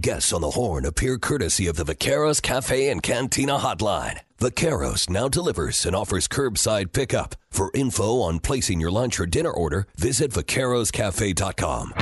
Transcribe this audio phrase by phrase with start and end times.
[0.00, 4.20] Guests on the horn appear courtesy of the Vaqueros Cafe and Cantina Hotline.
[4.38, 7.34] Vaqueros now delivers and offers curbside pickup.
[7.50, 11.92] For info on placing your lunch or dinner order, visit vaqueroscafe.com.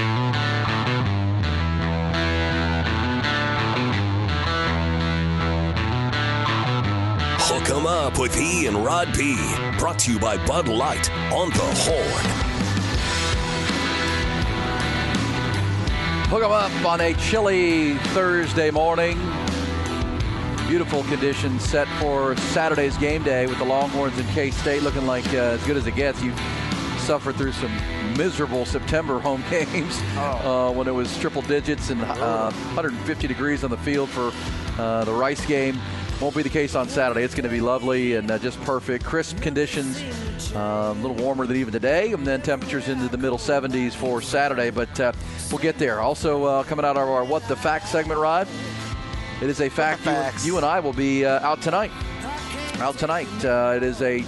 [7.41, 9.37] Hook 'em up with E and Rod B.
[9.79, 12.48] Brought to you by Bud Light on the Horn.
[16.31, 19.19] Hook 'em up on a chilly Thursday morning.
[20.69, 25.27] Beautiful conditions set for Saturday's game day with the Longhorns and K State looking like
[25.33, 26.23] uh, as good as it gets.
[26.23, 26.35] You
[26.99, 27.75] suffered through some
[28.19, 33.71] miserable September home games uh, when it was triple digits and uh, 150 degrees on
[33.71, 34.31] the field for
[34.79, 35.81] uh, the Rice game.
[36.21, 37.23] Won't be the case on Saturday.
[37.23, 39.05] It's going to be lovely and uh, just perfect.
[39.05, 40.03] Crisp conditions,
[40.53, 44.21] uh, a little warmer than even today, and then temperatures into the middle 70s for
[44.21, 44.71] Saturday.
[44.71, 45.13] But uh,
[45.53, 46.01] we'll get there.
[46.01, 48.49] Also, uh, coming out of our What the Fact segment, Rod,
[49.41, 50.05] it is a fact
[50.43, 51.93] you, you and I will be uh, out tonight.
[52.79, 53.29] Out tonight.
[53.45, 54.23] Uh, it is a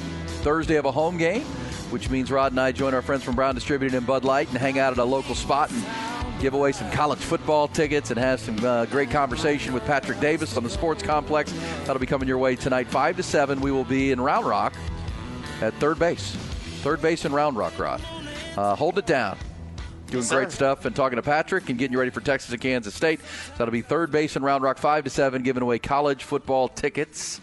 [0.45, 1.43] Thursday of a home game,
[1.91, 4.59] which means Rod and I join our friends from Brown Distributed and Bud Light and
[4.59, 5.83] hang out at a local spot and
[6.41, 10.57] give away some college football tickets and have some uh, great conversation with Patrick Davis
[10.57, 11.53] on the sports complex.
[11.85, 13.61] That'll be coming your way tonight, 5 to 7.
[13.61, 14.75] We will be in Round Rock
[15.61, 16.35] at third base.
[16.83, 18.01] Third base in Round Rock, Rod.
[18.57, 19.37] Uh, hold it down.
[20.07, 22.61] Doing Yes, great stuff and talking to Patrick and getting you ready for Texas and
[22.61, 23.21] Kansas State.
[23.21, 26.69] So that'll be third base in Round Rock, 5 to 7, giving away college football
[26.69, 27.41] tickets.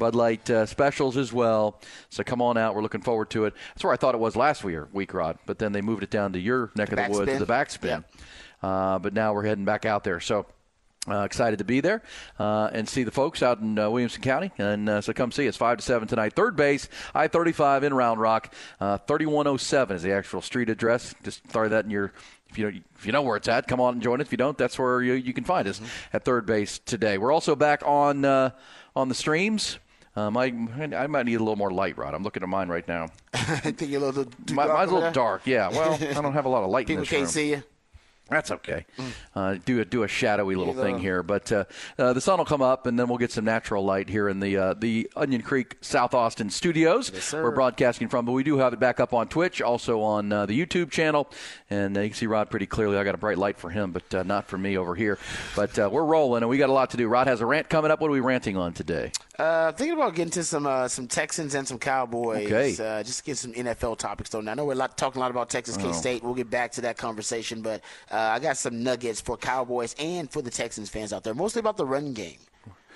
[0.00, 1.78] Bud Light uh, specials as well.
[2.08, 2.74] So come on out.
[2.74, 3.54] We're looking forward to it.
[3.74, 6.10] That's where I thought it was last year, week Rod, but then they moved it
[6.10, 8.04] down to your neck of the woods, the backspin.
[8.62, 10.18] Uh, but now we're heading back out there.
[10.18, 10.46] So
[11.08, 12.02] uh, excited to be there
[12.38, 14.50] uh, and see the folks out in uh, Williamson County.
[14.58, 16.34] And uh, so come see us, 5 to 7 tonight.
[16.34, 18.54] Third base, I 35 in Round Rock.
[18.80, 21.14] Uh, 3107 is the actual street address.
[21.22, 22.12] Just throw that in your.
[22.50, 24.26] If you, know, if you know where it's at, come on and join us.
[24.26, 25.80] If you don't, that's where you, you can find us
[26.12, 27.16] at third base today.
[27.16, 28.50] We're also back on uh,
[28.96, 29.78] on the streams.
[30.16, 30.46] Um, I,
[30.96, 32.14] I might need a little more light, Rod.
[32.14, 33.08] I'm looking at mine right now.
[33.32, 35.12] I think you're a little too My, dark mine's a little there.
[35.12, 35.42] dark.
[35.46, 35.68] Yeah.
[35.70, 37.28] Well, I don't have a lot of light People in this can't room.
[37.30, 37.62] see you.
[38.28, 38.86] That's okay.
[39.34, 41.64] Uh, do a do a shadowy little thing here, but uh,
[41.98, 44.38] uh, the sun will come up, and then we'll get some natural light here in
[44.38, 47.08] the uh, the Onion Creek South Austin studios.
[47.24, 47.42] sir.
[47.42, 50.46] We're broadcasting from, but we do have it back up on Twitch, also on uh,
[50.46, 51.28] the YouTube channel,
[51.70, 52.98] and uh, you can see Rod pretty clearly.
[52.98, 55.18] I got a bright light for him, but uh, not for me over here.
[55.56, 57.08] But uh, we're rolling, and we got a lot to do.
[57.08, 58.00] Rod has a rant coming up.
[58.00, 59.10] What are we ranting on today?
[59.40, 62.46] Uh, thinking about getting to some uh, some Texans and some Cowboys.
[62.52, 62.76] Okay.
[62.78, 64.42] Uh, just get some NFL topics though.
[64.42, 65.78] Now, I know we're lot, talking a lot about Texas.
[65.78, 66.22] K State.
[66.22, 67.80] We'll get back to that conversation, but
[68.10, 71.32] uh, I got some nuggets for Cowboys and for the Texans fans out there.
[71.32, 72.36] Mostly about the run game.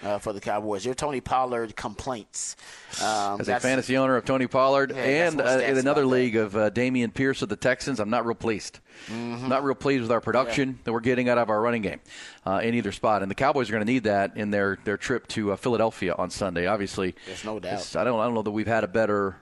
[0.02, 2.56] Uh, for the Cowboys, your Tony Pollard complaints.
[3.02, 6.16] Um, As a fantasy owner of Tony Pollard Yeah, and uh, in another about that.
[6.16, 8.80] league of uh, Dameon Pierce of the Texans, I'm not real pleased.
[9.08, 9.48] Mm-hmm.
[9.48, 12.00] Not real pleased with our production that we're getting out of our running game
[12.44, 13.22] uh, in either spot.
[13.22, 16.14] And the Cowboys are going to need that in their, their trip to uh, Philadelphia
[16.18, 16.66] on Sunday.
[16.66, 17.96] Obviously, There's no doubt.
[17.96, 19.36] I don't I don't know that we've had a better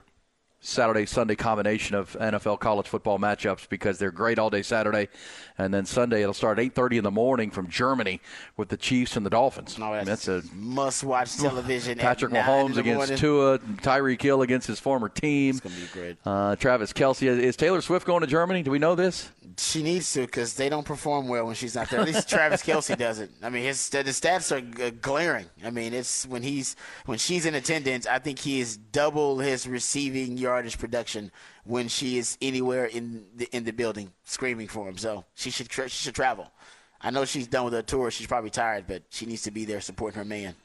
[0.65, 5.09] Saturday Sunday combination of NFL college football matchups because they're great all day Saturday,
[5.57, 8.21] and then Sunday it'll start at 8:30 in the morning from Germany
[8.55, 9.77] with the Chiefs and the Dolphins.
[9.77, 11.97] No, I mean, that's, that's a must-watch television.
[11.97, 13.17] Patrick at Mahomes against morning.
[13.17, 15.49] Tua, Tyreek Hill against his former team.
[15.55, 16.17] It's gonna be great.
[16.25, 17.27] Uh, Travis Kelce.
[17.27, 18.63] Is Taylor Swift going to Germany?
[18.63, 19.29] Do we know this?
[19.57, 21.99] She needs to because they don't perform well when she's not there.
[21.99, 23.31] At least Travis Kelce doesn't.
[23.43, 25.45] I mean, his the stats are glaring.
[25.63, 26.75] I mean, it's when he's
[27.05, 28.07] when she's in attendance.
[28.07, 30.37] I think he is double his receiving
[30.77, 31.31] production
[31.63, 34.97] when she is anywhere in the in the building screaming for him.
[34.97, 36.51] So she should tra- she should travel.
[37.01, 38.11] I know she's done with her tour.
[38.11, 40.55] She's probably tired, but she needs to be there supporting her man.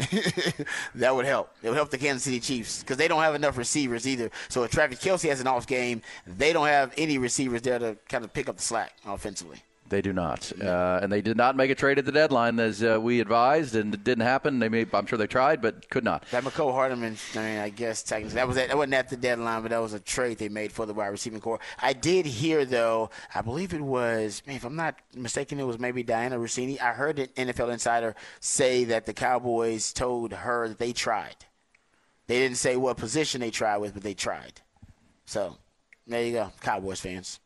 [0.94, 1.52] that would help.
[1.62, 4.30] It would help the Kansas City Chiefs because they don't have enough receivers either.
[4.48, 7.96] So if Travis Kelce has an off game, they don't have any receivers there to
[8.08, 9.62] kind of pick up the slack offensively.
[9.90, 12.80] They do not, uh, and they did not make a trade at the deadline as
[12.80, 14.60] uh, we advised, and it didn't happen.
[14.60, 16.24] They may, I'm sure they tried, but could not.
[16.30, 19.16] That Mecole Hardman, I mean, I guess technically that was at, that wasn't at the
[19.16, 21.58] deadline, but that was a trade they made for the wide receiving corps.
[21.82, 25.80] I did hear though, I believe it was, man, if I'm not mistaken, it was
[25.80, 26.80] maybe Dianna Russini.
[26.80, 31.34] I heard an NFL insider say that the Cowboys told her that they tried.
[32.28, 34.60] They didn't say what position they tried with, but they tried.
[35.24, 35.56] So
[36.06, 37.40] there you go, Cowboys fans.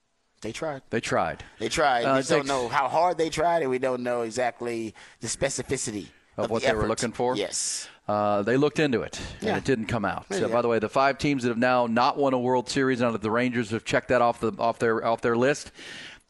[0.45, 0.83] They tried.
[0.91, 2.05] They tried They tried.
[2.05, 6.09] Uh, we don't know how hard they tried, and we don't know exactly the specificity
[6.37, 7.35] Of of, what the they were looking for?
[7.35, 7.89] Yes.
[8.07, 9.57] Uh, they looked into it, and Yeah.
[9.57, 10.29] it didn't come out.
[10.29, 12.69] There So, by the way, the five teams that have now not won a World
[12.69, 15.73] Series, now that the Rangers have checked that off the off their off their list,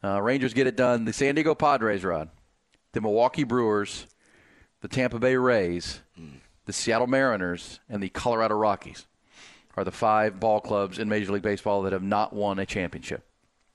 [0.01, 1.03] uh, Rangers get it done.
[1.03, 2.29] The San Diego Padres, Rod,
[2.93, 4.07] the Milwaukee Brewers,
[4.79, 5.99] the Tampa Bay Rays,
[6.65, 9.05] the Seattle Mariners, and the Colorado Rockies
[9.75, 13.25] are the five ball clubs in Major League Baseball that have not won a championship.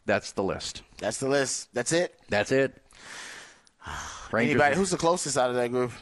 [0.06, 0.82] That's the list.
[0.99, 1.69] That's the list.
[1.73, 2.14] That's it.
[2.29, 2.76] That's it.
[4.32, 4.76] Rangers Anybody?
[4.76, 5.93] Who's the closest out of that group?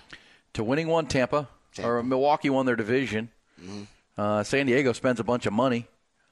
[0.54, 1.88] to winning one, Tampa, Tampa.
[1.88, 3.30] or Milwaukee won their division.
[3.62, 3.82] Mm-hmm.
[4.16, 5.86] Uh, San Diego spends a bunch of money.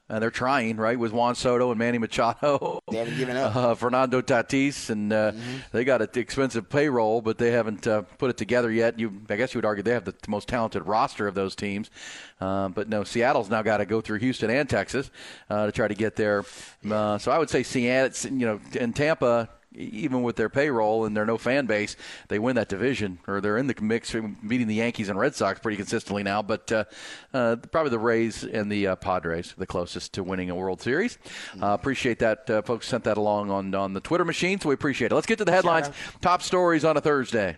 [0.09, 2.81] Uh, they're trying, right, with Juan Soto and Manny Machado.
[2.89, 3.53] They haven't given up.
[3.55, 5.33] Uh, Fernando Tatis, and uh,
[5.73, 8.97] they got an expensive payroll, but they haven't uh, put it together yet.
[8.97, 11.91] You, I guess you would argue they have the most talented roster of those teams.
[12.39, 15.11] Uh, but no, Seattle's now got to go through Houston and Texas
[15.49, 16.45] uh, to try to get there.
[16.89, 21.15] Uh, so I would say Seattle, you know, and Tampa even with their payroll and
[21.15, 21.95] their no fan base,
[22.27, 24.13] they win that division or they're in the mix,
[24.47, 26.41] beating the Yankees and Red Sox pretty consistently now.
[26.41, 26.83] But uh,
[27.33, 31.17] uh, probably the Rays and the uh, Padres the closest to winning a World Series.
[31.61, 34.75] Uh, appreciate that uh, folks sent that along on on the Twitter machine, so we
[34.75, 35.15] appreciate it.
[35.15, 35.89] Let's get to the headlines.
[36.21, 37.57] Top stories on a Thursday.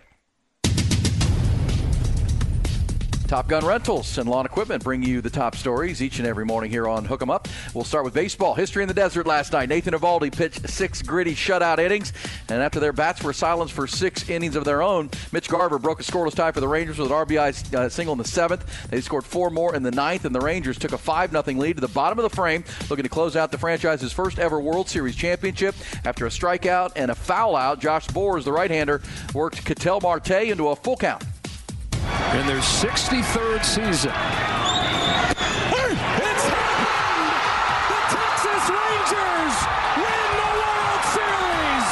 [3.30, 6.72] Top Gun Rentals and Lawn Equipment bring you the top stories each and every morning
[6.72, 7.48] here on Hook 'em Up.
[7.76, 8.56] We'll start with baseball.
[8.56, 9.70] History in the desert last night.
[9.70, 12.12] Nathan Eovaldi pitched six gritty shutout innings,
[12.50, 16.00] and after their bats were silenced for six innings of their own, Mitch Garver broke
[16.00, 18.66] a scoreless tie for the Rangers with an RBI uh, single in the seventh.
[18.90, 21.76] They scored four more in the ninth, and the Rangers took a 5 0 lead
[21.76, 24.90] to the bottom of the frame, looking to close out the franchise's first ever World
[24.90, 25.76] Series championship.
[26.04, 29.04] After a strikeout and a foul out, Josh Sborz, the right hander,
[29.36, 31.24] worked Ketel Marte into a full count
[32.40, 34.12] in their 63rd season.
[35.92, 37.36] It's happened!
[37.90, 39.56] The Texas Rangers
[39.98, 41.90] win the World Series!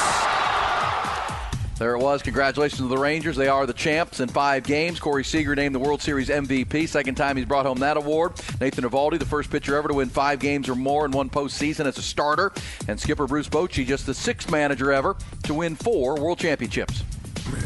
[1.80, 2.22] There it was.
[2.22, 3.36] Congratulations to the Rangers.
[3.36, 5.00] They are the champs in five games.
[5.00, 6.88] Corey Seager named the World Series MVP.
[6.88, 8.34] Second time he's brought home that award.
[8.60, 11.86] Nathan Eovaldi, the first pitcher ever to win five games or more in one postseason
[11.86, 12.52] as a starter.
[12.88, 17.04] And skipper Bruce Bochy, just the sixth manager ever to win four World Championships.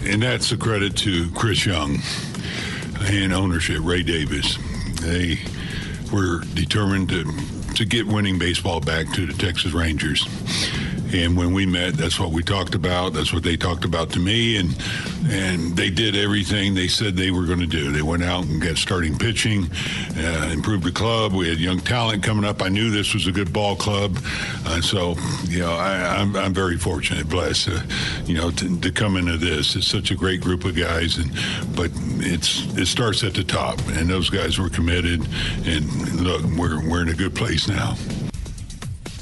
[0.04, 2.00] And that's a credit to Chris Young
[3.02, 4.58] and ownership, Ray Davis.
[5.02, 5.40] They
[6.12, 7.26] were determined to,
[7.76, 10.28] to get winning baseball back to the Texas Rangers.
[11.14, 13.14] And when we met, that's what we talked about.
[13.14, 14.76] That's what they talked about to me, and
[15.30, 17.92] and they did everything they said they were going to do.
[17.92, 19.70] They went out and got starting pitching,
[20.18, 21.34] uh, improved the club.
[21.34, 22.62] We had young talent coming up.
[22.62, 24.18] I knew this was a good ball club,
[24.66, 25.16] uh, so
[25.50, 27.82] you know I, am I'm, I'm very fortunate, blessed, uh,
[28.26, 29.76] you know, to, to come into this.
[29.76, 31.32] It's such a great group of guys, and
[31.76, 35.28] but it's it starts at the top, and those guys were committed.
[35.66, 37.96] And look, we're we're in a good place now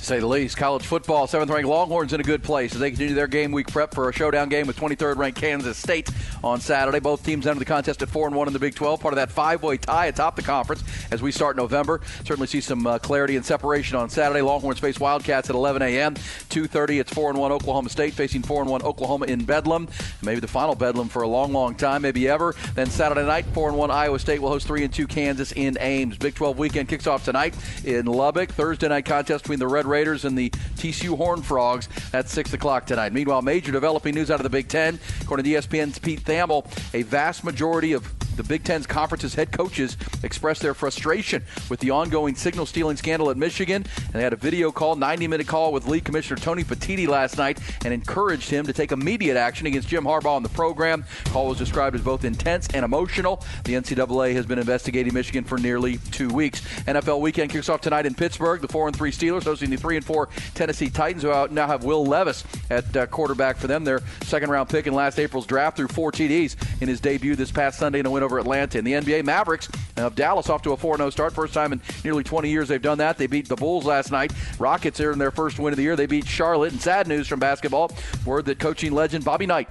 [0.09, 0.57] say the least.
[0.57, 3.67] College football, seventh ranked Longhorns in a good place as they continue their game week
[3.67, 6.09] prep for a showdown game with 23rd ranked Kansas State
[6.43, 6.99] on Saturday.
[6.99, 9.17] Both teams enter the contest at 4 and 1 in the Big 12, part of
[9.17, 12.01] that five way tie atop the conference as we start November.
[12.25, 14.41] Certainly see some uh, clarity and separation on Saturday.
[14.41, 16.15] Longhorns face Wildcats at 11 a.m.
[16.15, 17.01] 2:30.
[17.01, 19.87] It's 4 and 1 Oklahoma State facing 4 and 1 Oklahoma in Bedlam.
[20.23, 22.55] Maybe the final Bedlam for a long, long time, maybe ever.
[22.73, 25.77] Then Saturday night, 4 and 1 Iowa State will host 3 and 2 Kansas in
[25.79, 26.17] Ames.
[26.17, 27.53] Big 12 weekend kicks off tonight
[27.85, 28.49] in Lubbock.
[28.49, 32.85] Thursday night contest between the Red Raiders and the TCU Horn Frogs at 6 o'clock
[32.85, 33.11] tonight.
[33.11, 34.97] Meanwhile, major developing news out of the Big Ten.
[35.21, 39.97] According to ESPN's Pete Thamel, a vast majority of the Big Ten's conference's head coaches
[40.23, 43.85] expressed their frustration with the ongoing signal stealing scandal at Michigan.
[43.97, 47.37] And they had a video call, 90 minute call with league commissioner Tony Petitti last
[47.37, 51.03] night and encouraged him to take immediate action against Jim Harbaugh in the program.
[51.25, 53.43] Call was described as both intense and emotional.
[53.65, 56.61] The NCAA has been investigating Michigan for nearly two weeks.
[56.85, 58.61] NFL weekend kicks off tonight in Pittsburgh.
[58.61, 61.83] The 4 and 3 Steelers hosting the 3 and 4 Tennessee Titans, who now have
[61.83, 63.83] Will Levis at uh, quarterback for them.
[63.83, 67.51] Their second round pick in last April's draft threw four TDs in his debut this
[67.51, 68.77] past Sunday in a win over Atlanta.
[68.77, 71.33] In the NBA, Mavericks of Dallas off to a 4 0 start.
[71.33, 73.17] First time in nearly 20 years they've done that.
[73.17, 74.31] They beat the Bulls last night.
[74.59, 75.95] Rockets are in their first win of the year.
[75.95, 76.71] They beat Charlotte.
[76.73, 77.91] And sad news from basketball
[78.25, 79.69] word that coaching legend Bobby Knight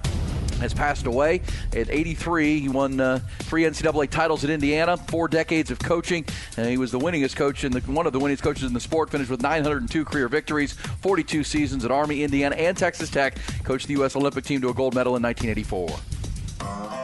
[0.59, 1.41] has passed away
[1.73, 2.59] at 83.
[2.59, 6.25] He won uh, three NCAA titles at Indiana, four decades of coaching,
[6.57, 9.09] and he was the winningest coach and one of the winningest coaches in the sport.
[9.09, 13.37] Finished with 902 career victories, 42 seasons at Army, Indiana, and Texas Tech.
[13.63, 14.15] Coached the U.S.
[14.15, 16.18] Olympic team to a gold medal in 1984.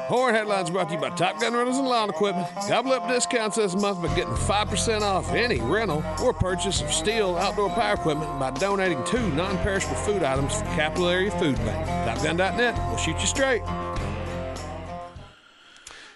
[0.07, 2.47] Horn Headlines brought to you by Top Gun Rentals and Lawn Equipment.
[2.67, 7.39] Gobble up discounts this month by getting 5% off any rental or purchase of STIHL
[7.39, 12.19] outdoor power equipment by donating two non perishable food items for Capital Area Food Bank.
[12.19, 13.63] TopGun.net will shoot you straight.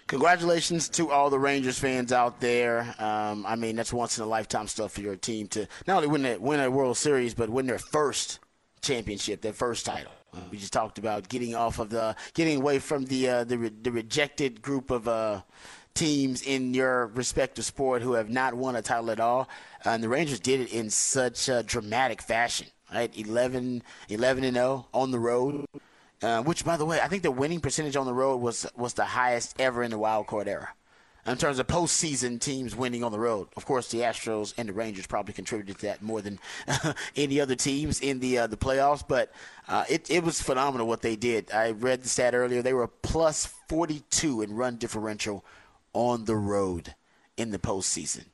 [0.06, 2.96] Congratulations to all the Rangers fans out there.
[3.00, 6.10] Um, I mean, that's once in a lifetime stuff for your team to not only
[6.10, 8.40] win, a, win a World Series, but win their first
[8.82, 10.12] championship, their first title.
[10.52, 13.70] We just talked about getting off of the, getting away from the uh, the, re,
[13.70, 15.42] the rejected group of uh,
[15.94, 19.50] teams in your respective sport who have not won a title at all.
[19.86, 23.16] Uh, and the Rangers did it in such a dramatic fashion, right?
[23.18, 25.66] 11, 11 and 0 on the road.
[26.22, 28.94] Uh, which, by the way, I think the winning percentage on the road was was
[28.94, 30.70] the highest ever in the wild card era.
[31.26, 33.48] In terms of postseason teams winning on the road.
[33.56, 36.40] Of course, the Astros and the Rangers probably contributed to that more than
[37.16, 39.04] any other teams in the uh, the playoffs.
[39.08, 39.32] But
[39.68, 41.52] uh, it it was phenomenal what they did.
[41.52, 45.46] I read the stat earlier; they were plus 42 in run differential
[45.94, 46.96] on the road
[47.38, 48.26] in the postseason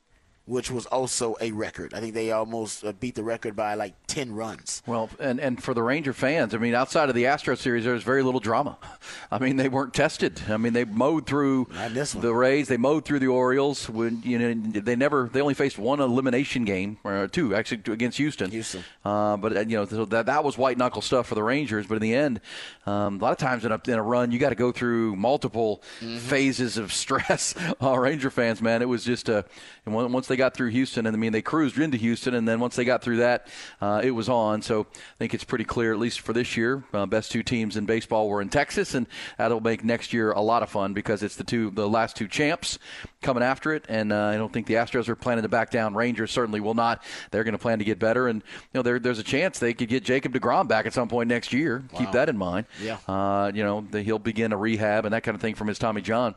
[0.45, 1.93] which was also a record.
[1.93, 4.83] I think they almost uh, beat the record by like 10 runs.
[4.85, 7.93] Well, and, and for the Ranger fans, I mean, outside of the Astro series, there
[7.93, 8.77] was very little drama.
[9.31, 10.41] I mean, they weren't tested.
[10.47, 11.67] I mean, they mowed through
[12.15, 13.89] the Rays, they mowed through the Orioles.
[13.89, 18.17] When you know, they never, they only faced one elimination game or two actually against
[18.17, 18.51] Houston.
[18.51, 18.83] Houston.
[19.03, 21.87] Uh, but uh, you know, so that that was white knuckle stuff for the Rangers.
[21.87, 22.41] But in the end,
[22.85, 25.15] um, a lot of times in a, in a run, you got to go through
[25.15, 26.17] multiple mm-hmm.
[26.17, 27.55] phases of stress.
[27.81, 29.45] uh, Ranger fans, man, it was just a.
[29.85, 32.75] Once they got through Houston, and I mean they cruised into Houston, and then once
[32.75, 33.47] they got through that,
[33.81, 34.61] uh, it was on.
[34.61, 37.77] So I think it's pretty clear, at least for this year, uh, best two teams
[37.77, 41.23] in baseball were in Texas, and that'll make next year a lot of fun because
[41.23, 42.79] it's the two, the last two champs
[43.21, 45.95] coming after it, and uh, I don't think the Astros are planning to back down.
[45.95, 47.03] Rangers certainly will not.
[47.31, 49.73] They're going to plan to get better, and you know there, there's a chance they
[49.73, 51.83] could get Jacob Degrom back at some point next year.
[51.91, 51.99] Wow.
[51.99, 52.67] Keep that in mind.
[52.81, 52.97] Yeah.
[53.07, 55.79] Uh, you know the, he'll begin a rehab and that kind of thing from his
[55.79, 56.35] Tommy John.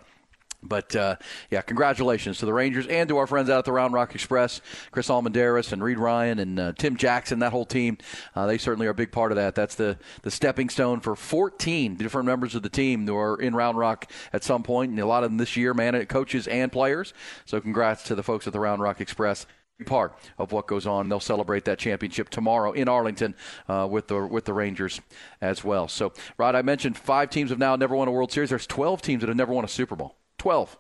[0.62, 1.16] But uh,
[1.50, 4.60] yeah, congratulations to the Rangers and to our friends out at the Round Rock Express,
[4.90, 7.96] Chris Almendarez and Reid Ryan and uh, Tim Jackson, that whole team.
[8.34, 9.54] Uh, they certainly are a big part of that.
[9.54, 13.54] That's the, the stepping stone for 14 different members of the team who are in
[13.54, 16.72] Round Rock at some point, and a lot of them this year, man, coaches and
[16.72, 17.14] players.
[17.44, 19.46] So congrats to the folks at the Round Rock Express
[19.86, 21.08] part of what goes on.
[21.08, 23.36] They'll celebrate that championship tomorrow in Arlington
[23.68, 25.00] uh, with the with the Rangers
[25.40, 25.86] as well.
[25.86, 28.50] So, Rod, I mentioned five teams have now never won a World Series.
[28.50, 30.17] There's 12 teams that have never won a Super Bowl.
[30.38, 30.76] 12.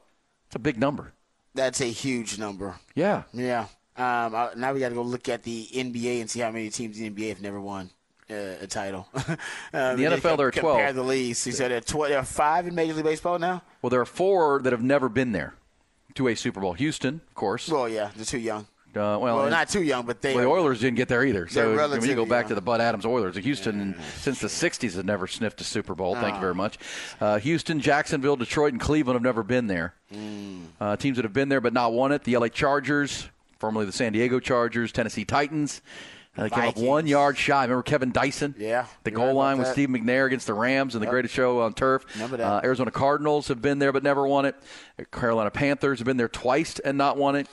[0.46, 1.12] It's a big number.
[1.54, 2.76] That's a huge number.
[2.94, 3.24] Yeah.
[3.32, 3.66] Yeah.
[3.96, 6.98] Um, now we got to go look at the NBA and see how many teams
[7.00, 7.90] in the NBA have never won
[8.30, 9.08] uh, a title.
[9.14, 10.76] um, the NFL, there are 12.
[10.76, 11.44] Compare the leagues.
[11.46, 13.62] You said there are, tw- there are five in Major League Baseball now?
[13.82, 15.54] Well, there are four that have never been there
[16.14, 16.74] to a Super Bowl.
[16.74, 17.68] Houston, of course.
[17.68, 18.66] Well, yeah, they're too young.
[18.96, 20.34] Uh, well, well not too young, but they.
[20.34, 21.46] Well, the Oilers didn't get there either.
[21.48, 22.48] So you go back young.
[22.48, 24.04] to the Bud Adams Oilers, Houston yeah.
[24.16, 26.14] since the '60s have never sniffed a Super Bowl.
[26.14, 26.78] Thank you very much.
[27.20, 29.94] Uh, Houston, Jacksonville, Detroit, and Cleveland have never been there.
[30.12, 30.64] Mm.
[30.80, 33.28] Uh, teams that have been there but not won it: the LA Chargers,
[33.58, 35.82] formerly the San Diego Chargers, Tennessee Titans.
[36.38, 37.62] Uh, they came up one yard shy.
[37.62, 38.54] Remember Kevin Dyson?
[38.56, 38.86] Yeah.
[39.02, 41.12] The goal line with Steve McNair against the Rams and the yep.
[41.12, 42.04] greatest show on turf.
[42.14, 42.46] Remember that.
[42.46, 44.54] Uh, Arizona Cardinals have been there but never won it.
[45.10, 47.48] Carolina Panthers have been there twice and not won it.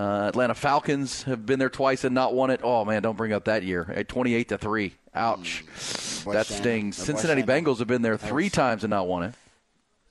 [0.00, 2.60] Uh, Atlanta Falcons have been there twice and not won it.
[2.62, 3.92] Oh man, don't bring up that year.
[3.94, 4.94] At 28 to three.
[5.14, 5.62] Ouch.
[5.66, 6.32] Mm.
[6.32, 6.96] That stings.
[6.96, 9.34] Cincinnati Bengals have been there three times and not won it.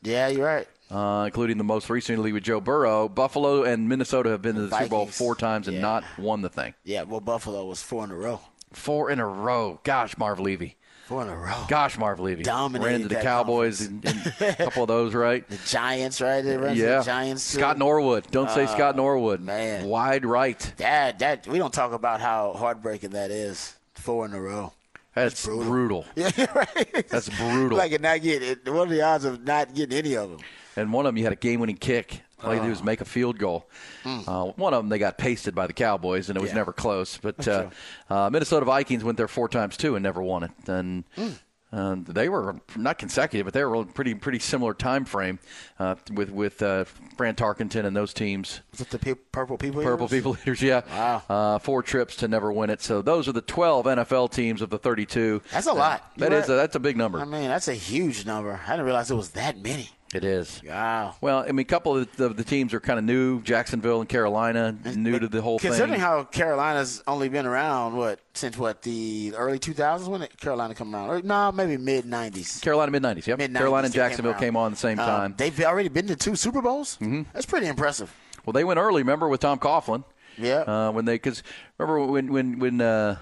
[0.04, 0.68] Yeah, you're right.
[0.92, 3.10] Uh, including the most recently with Joe Burrow.
[3.10, 4.90] Buffalo and Minnesota have been to the Vikings.
[4.90, 5.82] Super Bowl four times and yeah.
[5.82, 6.76] not won the thing.
[6.84, 8.42] Yeah, well, Buffalo was four in a row.
[8.72, 9.80] Four in a row.
[9.84, 10.78] Gosh, Marv Levy.
[11.10, 11.66] Four in a row.
[11.68, 12.44] Gosh, Marv Levy.
[12.44, 15.44] Dominated Ran into the Cowboys and, a couple of those, right?
[15.50, 16.46] The Giants, right?
[16.76, 17.02] yeah.
[17.02, 17.52] Giants.
[17.52, 17.58] Too.
[17.58, 18.30] Scott Norwood.
[18.30, 19.42] Don't say uh, Scott Norwood.
[19.42, 19.86] Man.
[19.86, 20.60] Wide right.
[20.78, 23.76] That, that, we don't talk about how heartbreaking that is.
[23.96, 24.72] Four in a row.
[25.16, 25.66] That's, brutal.
[25.66, 26.06] brutal.
[26.16, 27.08] Yeah, right.
[27.10, 27.80] That's brutal.
[27.80, 28.72] like not getting.
[28.72, 30.40] What are the odds of not getting any of them?
[30.76, 33.06] And one of them, you had a game-winning kick all you do is make a
[33.06, 33.70] field goal.
[34.04, 34.28] Mm.
[34.28, 36.58] Uh, one of them, they got pasted by the Cowboys, and it was yeah.
[36.58, 37.18] never close.
[37.18, 37.70] But uh,
[38.10, 40.52] uh, Minnesota Vikings went there four times too and never won it.
[40.68, 41.38] And mm.
[41.72, 45.38] Uh, they were not consecutive, but they were pretty pretty similar time frame
[45.78, 46.84] uh, with with uh,
[47.16, 48.62] Fran Tarkenton and those teams.
[48.72, 49.84] Was it the pe- purple people?
[49.84, 50.18] Purple eaters?
[50.18, 50.82] people eaters, yeah.
[50.90, 51.24] Wow.
[51.30, 52.82] Uh, four trips to never win it.
[52.82, 55.44] So those are the 12 NFL teams of the 32.
[55.52, 56.12] That's a lot.
[56.18, 57.20] That is a, that's a big number.
[57.20, 58.60] I mean, that's a huge number.
[58.66, 59.90] I didn't realize it was that many.
[60.14, 60.62] It is.
[60.66, 61.16] Wow.
[61.22, 63.42] Well, I mean, a couple of the, the teams are kind of new.
[63.44, 66.00] Jacksonville and Carolina, new but to the whole considering thing.
[66.00, 70.74] Considering how Carolina's only been around, what since what the early 2000s when did Carolina
[70.74, 71.10] come around?
[71.10, 72.60] Or, no, maybe mid 90s.
[72.62, 73.28] Carolina mid 90s.
[73.28, 73.38] Yep.
[73.38, 75.36] Mid-90s Carolina and Jacksonville came, came, on at the same um, time.
[75.38, 76.98] they've already been to two Super Bowls.
[76.98, 77.24] Mm-hmm.
[77.34, 78.16] That's pretty impressive.
[78.46, 79.04] Well, they went early.
[79.04, 80.04] Remember with Tom Coughlin?
[80.40, 80.62] Yeah.
[80.62, 81.44] Uh, when they because
[81.78, 83.18] remember when when when uh,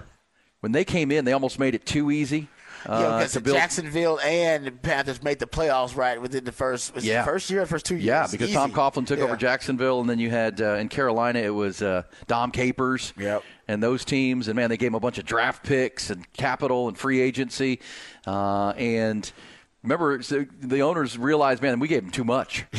[0.60, 2.48] when they came in, they almost made it too easy.
[2.88, 3.56] Uh, yeah, because build...
[3.56, 7.20] Jacksonville and the Panthers made the playoffs right within the first yeah.
[7.20, 8.04] The first year, first two years.
[8.04, 8.56] Yeah, because Easy.
[8.56, 9.26] Tom Coughlin took yeah.
[9.26, 13.12] over Jacksonville, and then you had uh, in Carolina it was uh, Dom Capers.
[13.18, 13.42] Yep.
[13.68, 16.88] And those teams, and man, they gave them a bunch of draft picks and capital
[16.88, 17.80] and free agency,
[18.26, 19.30] uh, and
[19.84, 22.66] Remember, the owners realized, man, we gave them too much.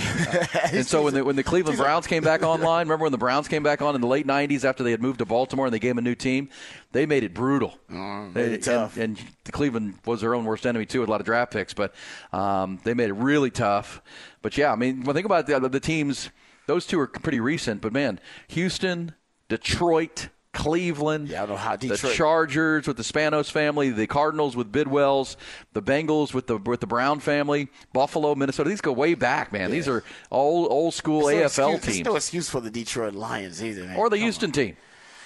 [0.73, 3.47] and so when the, when the Cleveland Browns came back online, remember when the Browns
[3.47, 5.79] came back on in the late 90s after they had moved to Baltimore and they
[5.79, 6.49] gave them a new team?
[6.91, 7.79] They made it brutal.
[7.89, 8.97] Oh, they, tough.
[8.97, 11.53] And, and, the Cleveland was their own worst enemy, too, with a lot of draft
[11.53, 11.73] picks.
[11.73, 11.95] But
[12.33, 14.01] um, they made it really tough.
[14.41, 16.29] But, yeah, I mean, when I think about the, the teams,
[16.67, 17.81] those two are pretty recent.
[17.81, 19.15] But, man, Houston,
[19.47, 24.55] Detroit, Cleveland, Yeah, I don't know how the Chargers with the Spanos family, the Cardinals
[24.55, 25.35] with Bidwells,
[25.73, 28.69] the Bengals with the with the Brown family, Buffalo, Minnesota.
[28.69, 29.69] These go way back, man.
[29.69, 32.71] These are old old school There's no AFL excuse- There's teams no excuse for the
[32.71, 33.95] Detroit Lions either, man.
[33.95, 34.75] or the Come Houston team.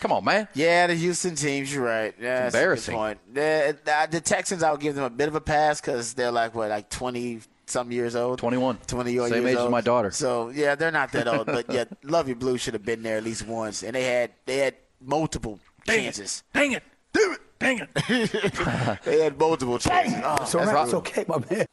[0.01, 0.49] Come on, man.
[0.53, 1.73] Yeah, the Houston teams.
[1.73, 2.13] You're right.
[2.19, 2.93] Yeah, good embarrassing.
[2.93, 3.19] point.
[3.33, 3.77] The,
[4.11, 6.89] the, Texans, I'll give them a bit of a pass because they're like what, like
[6.89, 8.39] twenty some years old.
[8.39, 8.77] 21.
[8.85, 9.71] 20 years Same age as old.
[9.71, 10.11] my daughter.
[10.11, 13.15] So yeah, they're not that old, but yeah, Luv Ya Blue should have been there
[13.15, 14.75] at least once, and they had they had
[15.05, 16.43] multiple chances.
[16.53, 16.83] Dang it.
[17.13, 17.39] Damn it.
[17.59, 18.99] Dang it.
[19.03, 20.21] They had multiple chances.
[20.23, 20.93] Oh, So that's that's rough.
[20.95, 21.65] okay, my man.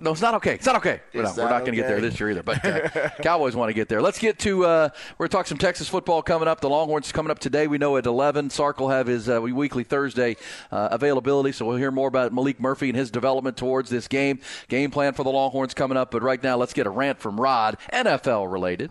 [0.00, 0.54] No, it's not okay.
[0.54, 1.00] It's not okay.
[1.14, 2.42] We're It's not, we're not not going to get there this year either.
[2.42, 4.02] But uh, Cowboys want to get there.
[4.02, 4.64] Let's get to.
[4.64, 4.88] Uh,
[5.18, 6.60] we're going to talk some Texas football coming up.
[6.60, 7.68] The Longhorns coming up today.
[7.68, 8.50] We know at 11.
[8.50, 10.36] Sark will have his uh, weekly Thursday
[10.72, 14.40] uh, availability, so we'll hear more about Maalik Murphy and his development towards this game.
[14.68, 16.10] Game plan for the Longhorns coming up.
[16.10, 18.90] But right now, let's get a rant from Rod, NFL related.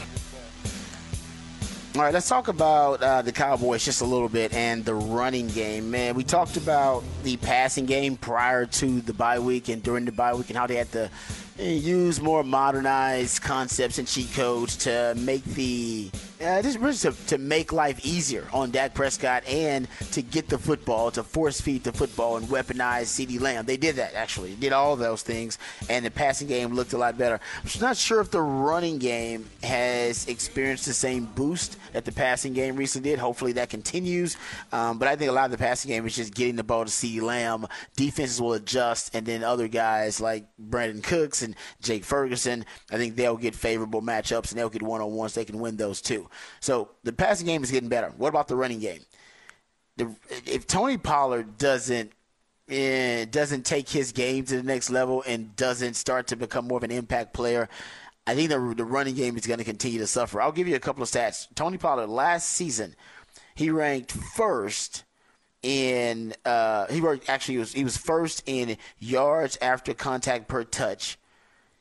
[1.93, 5.49] All right, let's talk about uh, the Cowboys just a little bit and the running
[5.49, 5.91] game.
[5.91, 10.13] Man, we talked about the passing game prior to the bye week and during the
[10.13, 11.09] bye week and how they had to
[11.59, 16.09] uh, use more modernized concepts and cheat codes to make the
[16.41, 20.57] uh, just really to, to make life easier on Dak Prescott and to get the
[20.57, 23.65] football, to force feed the football and weaponize CeeDee Lamb.
[23.65, 25.57] They did that actually, did all those things,
[25.89, 27.39] and the passing game looked a lot better.
[27.63, 32.53] I'm not sure if the running game has experienced the same boost that the passing
[32.53, 33.19] game recently did.
[33.19, 34.37] Hopefully that continues,
[34.71, 36.85] um, but I think a lot of the passing game is just getting the ball
[36.85, 37.67] to CeeDee Lamb.
[37.95, 43.15] Defenses will adjust, and then other guys like Brandin Cooks and Jake Ferguson, I think
[43.15, 45.33] they'll get favorable matchups and they'll get one on ones.
[45.33, 46.29] They can win those too.
[46.59, 48.13] So the passing game is getting better.
[48.17, 49.01] What about the running game?
[49.97, 52.11] The, if Tony Pollard doesn't
[52.69, 56.77] eh, doesn't take his game to the next level and doesn't start to become more
[56.77, 57.69] of an impact player,
[58.25, 60.41] I think the, the running game is going to continue to suffer.
[60.41, 61.47] I'll give you a couple of stats.
[61.55, 62.95] Tony Pollard last season,
[63.55, 65.03] he ranked first
[65.63, 70.63] in uh, he worked actually he was he was first in yards after contact per
[70.63, 71.17] touch.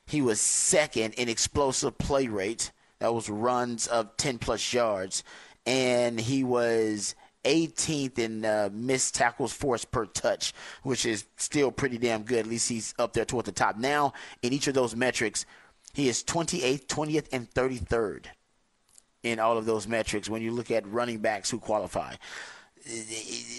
[0.07, 2.73] He was second in explosive play rate.
[3.01, 5.25] That was runs of 10 plus yards.
[5.67, 11.99] And he was 18th in uh, missed tackles forced per touch, which is still pretty
[11.99, 12.41] damn good.
[12.41, 13.77] At least he's up there toward the top.
[13.77, 15.47] Now, in each of those metrics,
[15.93, 18.27] he is 28th, 20th, and 33rd
[19.23, 22.15] in all of those metrics when you look at running backs who qualify.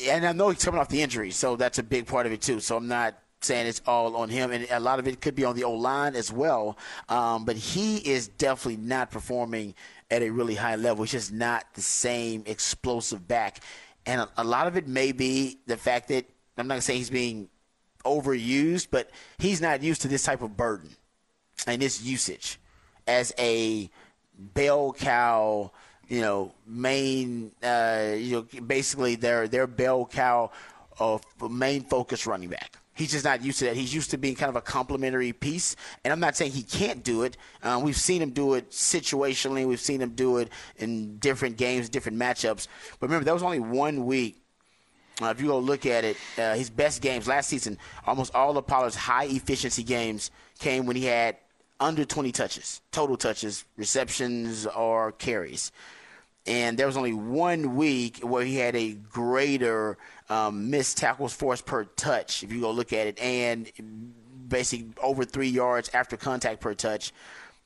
[0.08, 2.42] And I know he's coming off the injury, so that's a big part of it
[2.42, 2.60] too.
[2.60, 5.46] So I'm not saying it's all on him, and a lot of it could be
[5.46, 6.78] on the O line as well.
[7.10, 9.74] Um, but he is definitely not performing
[10.10, 11.04] at a really high level.
[11.04, 13.60] He's just not the same explosive back,
[14.06, 16.26] and a, a lot of it may be the fact that
[16.58, 17.50] I'm not saying he's being
[18.06, 20.90] overused, but he's not used to this type of burden
[21.68, 22.60] and this usage
[23.08, 23.90] as a
[24.38, 25.72] bell cow,
[26.08, 30.52] you know, main, uh, you know, basically their their bell cow
[31.00, 32.78] of main focus running back.
[33.02, 33.76] He's just not used to that.
[33.76, 35.76] He's used to being kind of a complementary piece.
[36.04, 37.36] And I'm not saying he can't do it.
[37.64, 39.68] Um, we've seen him do it situationally.
[39.68, 42.68] We've seen him do it in different games, different matchups.
[43.00, 44.38] But remember, that was only one week
[45.20, 48.58] uh, if you go look at it, uh, his best games last season, almost all
[48.58, 51.38] of Pollard's high efficiency games came when he had
[51.80, 55.72] under 20 touches, total touches, receptions, or carries.
[56.48, 59.98] And there was only one week where he had a greater
[60.30, 63.72] um, missed tackles force per touch, if you go look at it, and
[64.48, 67.14] basically over three yards after contact per touch,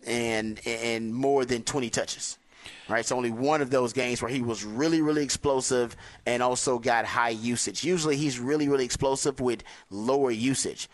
[0.06, 2.38] and and more than 20 touches
[2.90, 3.06] right?
[3.06, 7.06] So only one of those games where he was really, really explosive and also got
[7.06, 7.84] high usage.
[7.84, 10.90] Usually he's really, really explosive with lower usage.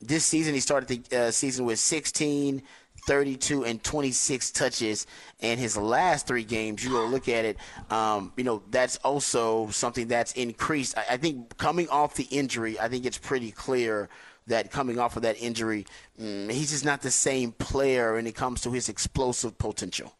[0.00, 2.62] This season he started the uh, season with 16,
[3.06, 5.06] 32, and 26 touches.
[5.40, 7.56] And his last three games, you go look at it,
[7.90, 10.96] um, you know, that's also something that's increased.
[10.96, 14.08] I, I think coming off the injury, I think it's pretty clear
[14.46, 15.86] that coming off of that injury,
[16.20, 20.12] mm, he's just not the same player when it comes to his explosive potential.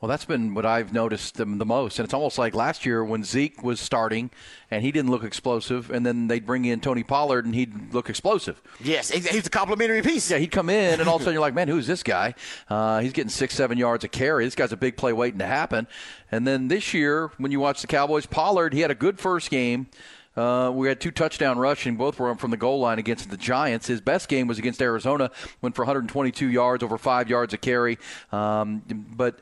[0.00, 1.98] Well, that's been what I've noticed the, the most.
[1.98, 4.30] And it's almost like last year when Zeke was starting
[4.70, 8.08] and he didn't look explosive, and then they'd bring in Tony Pollard and he'd look
[8.08, 8.62] explosive.
[8.82, 10.30] Yes, he's a complementary piece.
[10.30, 12.34] Yeah, he'd come in, and all of a sudden you're like, man, who's this guy?
[12.70, 14.46] Uh, he's getting six, seven yards a carry.
[14.46, 15.86] This guy's a big play waiting to happen.
[16.32, 19.50] And then this year, when you watch the Cowboys, Pollard, he had a good first
[19.50, 19.88] game.
[20.34, 23.88] Uh, we had two touchdown rushing, both were from the goal line against the Giants.
[23.88, 27.98] His best game was against Arizona, went for 122 yards, over five yards a carry.
[28.32, 29.40] Um, but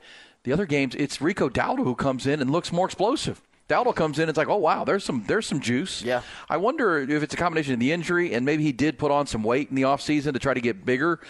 [0.48, 3.42] the other games, it's Rico Dowdle who comes in and looks more explosive.
[3.68, 4.30] Dowdle comes in.
[4.30, 6.00] It's like, oh wow, there's some there's some juice.
[6.00, 6.22] Yeah.
[6.48, 9.26] I wonder if it's a combination of the injury and maybe he did put on
[9.26, 11.20] some weight in the offseason to try to get bigger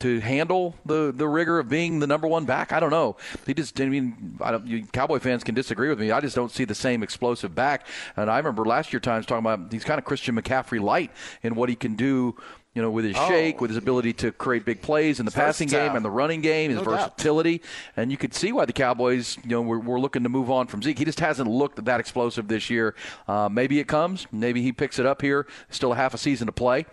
[0.00, 2.70] to handle the the rigor of being the number one back.
[2.70, 3.16] I don't know.
[3.46, 3.80] He just.
[3.80, 4.66] I mean, I don't.
[4.66, 6.10] You, Cowboy fans can disagree with me.
[6.10, 7.86] I just don't see the same explosive back.
[8.14, 11.12] And I remember last year times talking about he's kind of Christian McCaffrey light
[11.42, 12.36] in what he can do
[12.76, 13.26] you know, with his Oh.
[13.28, 16.10] shake, with his ability to create big plays in the He's passing game and the
[16.10, 17.16] running game, his No doubt.
[17.16, 17.62] versatility,
[17.96, 20.66] and you could see why the Cowboys, you know, were, were looking to move on
[20.66, 20.98] from Zeke.
[20.98, 22.94] He just hasn't looked that explosive this year.
[23.26, 24.26] Uh, maybe it comes.
[24.30, 25.46] Maybe he picks it up here.
[25.70, 26.84] Still a half a season to play.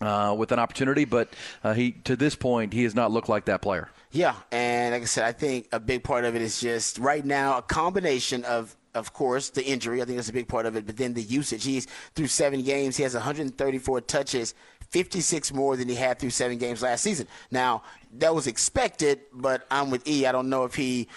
[0.00, 3.46] Uh, with an opportunity, but uh, he to this point he has not looked like
[3.46, 3.88] that player.
[4.12, 7.24] Yeah, and like I said, I think a big part of it is just right
[7.26, 10.00] now a combination of, of course, the injury.
[10.00, 11.64] I think that's a big part of it, but then the usage.
[11.64, 12.96] He's through seven games.
[12.96, 14.54] He has 134 touches,
[14.90, 17.26] 56 more than he had through seven games last season.
[17.50, 17.82] Now
[18.18, 20.26] that was expected, but I'm with E.
[20.26, 21.08] I don't know if he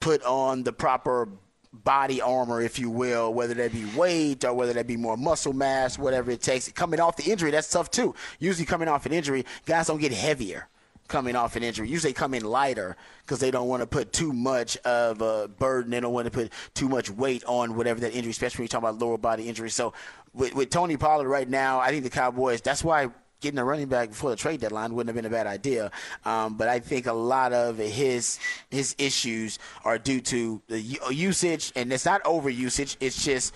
[0.00, 1.28] put on the proper
[1.72, 5.52] body armor, if you will, whether that be weight or whether that be more muscle
[5.52, 6.70] mass, whatever it takes.
[6.70, 8.14] Coming off the injury, that's tough too.
[8.38, 10.68] Usually, coming off an injury, guys don't get heavier
[11.08, 11.88] coming off an injury.
[11.88, 15.48] Usually, they come in lighter because they don't want to put too much of a
[15.48, 15.90] burden.
[15.90, 18.80] They don't want to put too much weight on whatever that injury, especially when you're
[18.80, 19.70] talking about lower body injury.
[19.70, 19.92] So,
[20.32, 22.60] with, with Tony Pollard right now, I think the Cowboys.
[22.60, 23.10] That's why
[23.44, 25.90] getting a running back before the trade deadline wouldn't have been a bad idea.
[26.24, 28.38] Um, but I think a lot of his
[28.70, 32.96] his issues are due to the usage, and it's not over usage.
[33.00, 33.54] It's just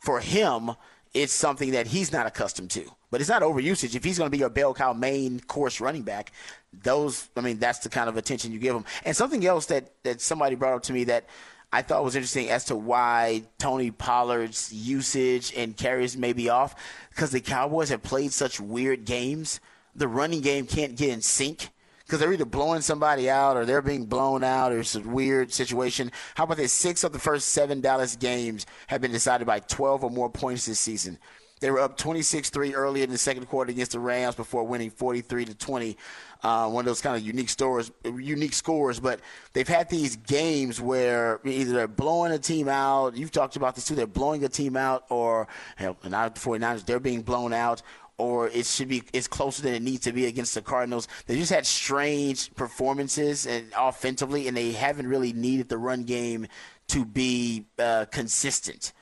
[0.00, 0.72] for him,
[1.14, 2.90] it's something that he's not accustomed to.
[3.12, 3.94] But it's not over usage.
[3.94, 6.32] If he's going to be your bell cow main course running back,
[6.72, 8.86] those I mean that's the kind of attention you give him.
[9.04, 11.26] And something else that that somebody brought up to me that
[11.74, 16.74] I thought was interesting as to why Tony Pollard's usage and carries may be off
[17.10, 19.60] because the Cowboys have played such weird games.
[19.94, 21.68] The running game can't get in sync
[22.06, 25.52] because they're either blowing somebody out or they're being blown out or it's a weird
[25.52, 26.10] situation.
[26.34, 26.72] How about this?
[26.72, 30.64] Six of the first seven Dallas games have been decided by 12 or more points
[30.64, 31.18] this season.
[31.62, 35.44] They were up 26-3 early in the second quarter against the Rams before winning 43
[35.44, 35.96] to 20.
[36.42, 38.98] Uh, one of those kind of unique scores, unique scores.
[38.98, 39.20] But
[39.52, 43.16] they've had these games where either they're blowing a team out.
[43.16, 43.94] You've talked about this too.
[43.94, 45.46] They're blowing a team out, or
[45.76, 47.80] hell, now the 49ers they're being blown out,
[48.18, 51.06] or it should be it's closer than it needs to be against the Cardinals.
[51.28, 56.48] They just had strange performances and offensively, and they haven't really needed the run game
[56.88, 58.92] to be uh, consistent.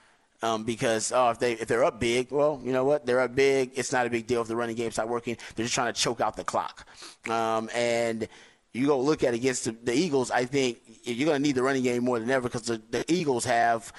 [0.43, 3.05] Um, because oh, if they if they're up big, well, you know what?
[3.05, 3.73] They're up big.
[3.75, 5.37] It's not a big deal if the running game's not working.
[5.55, 6.87] They're just trying to choke out the clock.
[7.29, 8.27] Um, and
[8.73, 10.31] you go look at against the, the Eagles.
[10.31, 13.05] I think you're going to need the running game more than ever because the, the
[13.13, 13.93] Eagles have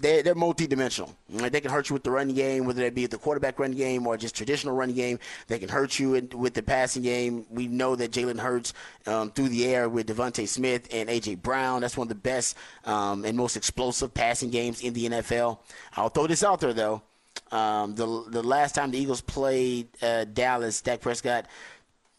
[0.00, 1.14] they're, they're multi-dimensional.
[1.30, 3.76] Like, They can hurt you with the running game, whether that be the quarterback running
[3.76, 5.18] game or just traditional running game.
[5.46, 7.46] They can hurt you in, with the passing game.
[7.50, 8.74] We know that Jalen Hurts
[9.06, 11.36] um, through the air with DeVonta Smith and A.J.
[11.36, 11.82] Brown.
[11.82, 15.58] That's one of the best um, and most explosive passing games in the NFL.
[15.96, 17.02] I'll throw this out there, though.
[17.50, 21.46] Um, the, the last time the Eagles played uh, Dallas, Dak Prescott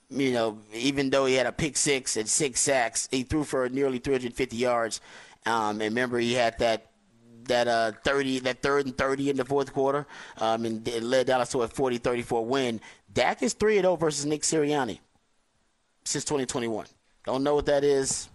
[0.10, 3.70] you know, even though he had a pick six and six sacks, he threw for
[3.70, 5.02] nearly 350 yards.
[5.46, 6.89] Um, and remember, he had that
[7.50, 10.08] that uh 30 that third and 30 in the fourth quarter
[10.38, 12.82] um and it led Dallas to a 40-34 win.
[13.14, 15.00] Dak is 3 0 versus Nick Sirianni
[16.06, 16.88] since 2021.
[17.26, 18.30] Don't know what that is.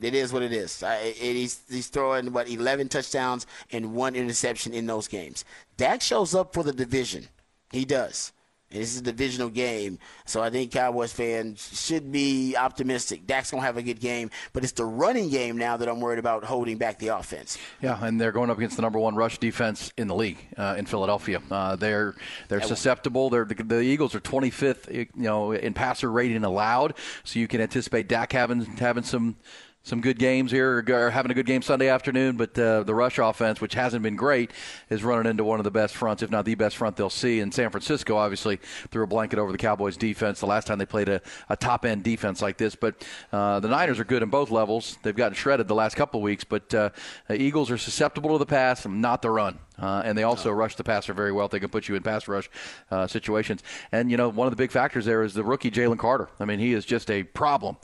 [0.00, 0.82] It is what it is.
[0.82, 5.44] I, it, he's, he's throwing what 11 touchdowns and one interception in those games.
[5.76, 7.26] Dak shows up for the division.
[7.72, 8.32] He does.
[8.70, 13.26] This is a divisional game, so I think Cowboys fans should be optimistic.
[13.26, 16.18] Dak's gonna have a good game, but it's the running game now that I'm worried
[16.18, 17.56] about holding back the offense.
[17.80, 20.74] Yeah, and they're going up against the number one rush defense in the league uh,
[20.76, 21.40] in Philadelphia.
[21.50, 22.14] Uh, they're
[22.48, 23.30] they're susceptible.
[23.30, 26.92] They're the, the Eagles are 25th, you know, in passer rating allowed.
[27.24, 29.36] So you can anticipate Dak having having some.
[29.84, 33.18] Some good games here, or having a good game Sunday afternoon, but uh, the rush
[33.18, 34.50] offense, which hasn't been great,
[34.90, 37.40] is running into one of the best fronts, if not the best front they'll see.
[37.40, 38.58] And San Francisco obviously
[38.90, 41.86] threw a blanket over the Cowboys defense the last time they played a, a top
[41.86, 42.74] end defense like this.
[42.74, 44.98] But uh, the Niners are good in both levels.
[45.02, 46.90] They've gotten shredded the last couple of weeks, but uh,
[47.26, 49.58] the Eagles are susceptible to the pass, not the run.
[49.78, 51.48] Uh, and they also rush the passer very well.
[51.48, 52.50] They can put you in pass rush
[52.90, 53.62] uh, situations.
[53.92, 56.28] And, you know, one of the big factors there is the rookie Jalen Carter.
[56.40, 57.76] I mean, he is just a problem.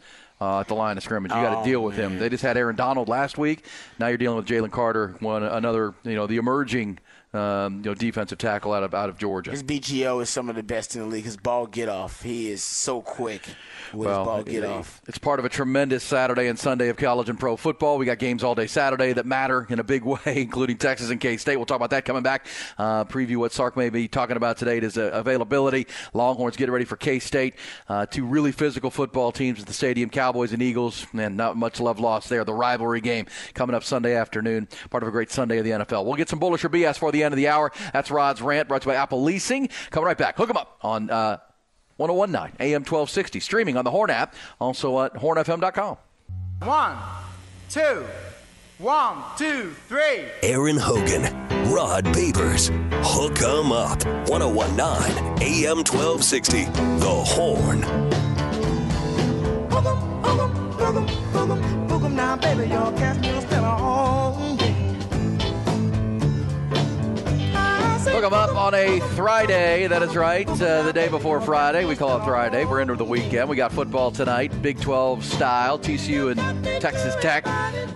[0.45, 2.19] Uh, at the line of scrimmage, you got to Oh, deal with him.
[2.19, 3.65] They just had Aaron Donald last week.
[3.99, 6.99] Now you're dealing with Jalen Carter, one another, you know, the emerging
[7.35, 9.51] um, you know, defensive tackle out of out of Georgia.
[9.51, 11.25] His BGO is some of the best in the league.
[11.25, 13.43] His ball get off, he is so quick
[13.93, 15.03] with well, his ball get off.
[15.07, 17.99] It's part of a tremendous Saturday and Sunday of college and pro football.
[17.99, 21.21] We got games all day Saturday that matter in a big way, including Texas and
[21.21, 21.57] K State.
[21.57, 22.47] We'll talk about that coming back.
[22.79, 25.87] Uh, preview what Sark may be talking about today is uh, availability.
[26.13, 27.55] Longhorns get ready for K State.
[27.89, 31.81] Uh, two really physical football teams at the stadium, Cowboys and Eagles, and not much
[31.81, 32.45] love lost there.
[32.45, 36.05] The rivalry game coming up Sunday afternoon, part of a great Sunday of the NFL.
[36.05, 37.73] We'll get some bullish or BS for the end of the hour.
[37.93, 39.69] That's Rod's rant brought to you by Apple Leasing.
[39.91, 40.37] Coming right back.
[40.37, 41.39] Hook them up on uh,
[41.97, 45.97] 1019 AM 1260, streaming on the Horn app, also at hornfm.com.
[46.63, 46.97] One,
[47.71, 48.05] two,
[48.79, 50.25] one, two, three.
[50.43, 51.23] Aaron Hogan,
[51.73, 52.69] Rod Babers,
[53.05, 57.83] Hook 'em Up, 1019 AM 1260, The Horn.
[59.71, 62.67] Hook 'em, hook 'em, hook 'em, hook 'em, hook 'em now, baby.
[62.69, 64.24] Your cat's still spin on.
[68.15, 69.89] Hook 'em up on a Friday.
[69.89, 70.49] That is right.
[70.49, 71.85] Uh, the day before Friday.
[71.85, 72.65] We call it Friday.
[72.65, 73.49] We're into the weekend.
[73.49, 75.81] We got football tonight, Big 12 style.
[75.81, 77.45] TCU and Texas Tech.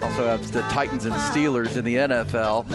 [0.03, 2.67] Also have the Titans and Steelers in the NFL.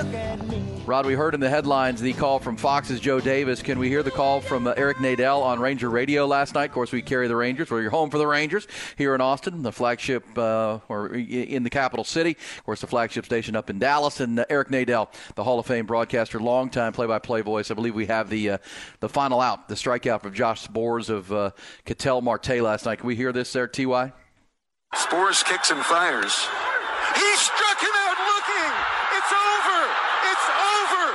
[0.85, 3.61] Rod, we heard in the headlines the call from Fox's Joe Davis.
[3.61, 6.65] Can we hear the call from uh, Eric Nadel on Ranger Radio last night?
[6.65, 7.71] Of course, we carry the Rangers.
[7.71, 11.69] We're your home for the Rangers here in Austin, the flagship, uh, or in the
[11.69, 12.31] capital city.
[12.57, 14.19] Of course, the flagship station up in Dallas.
[14.19, 17.71] And uh, Eric Nadel, the Hall of Fame broadcaster, longtime play-by-play voice.
[17.71, 18.57] I believe we have the uh,
[18.99, 21.51] the final out, the strikeout from Josh Sborz of uh,
[21.85, 22.99] Ketel Marte last night.
[22.99, 24.13] Can we hear this there, Ty?
[24.93, 26.47] Spores kicks and fires.
[27.17, 28.71] He struck him out looking.
[29.17, 29.79] It's over.
[30.29, 31.05] It's over.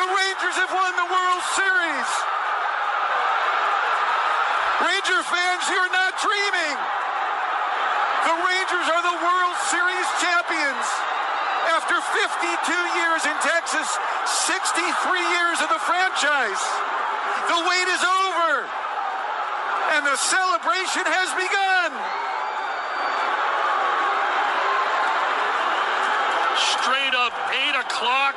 [0.00, 2.10] The Rangers have won the World Series.
[4.80, 6.76] Ranger fans, you're not dreaming.
[8.24, 10.86] The Rangers are the World Series champions.
[12.10, 13.86] After 52 years in Texas,
[14.50, 14.82] 63
[15.30, 16.62] years of the franchise.
[17.46, 18.66] The wait is over.
[19.94, 21.92] And the celebration has begun.
[26.82, 28.34] straight up 8 o'clock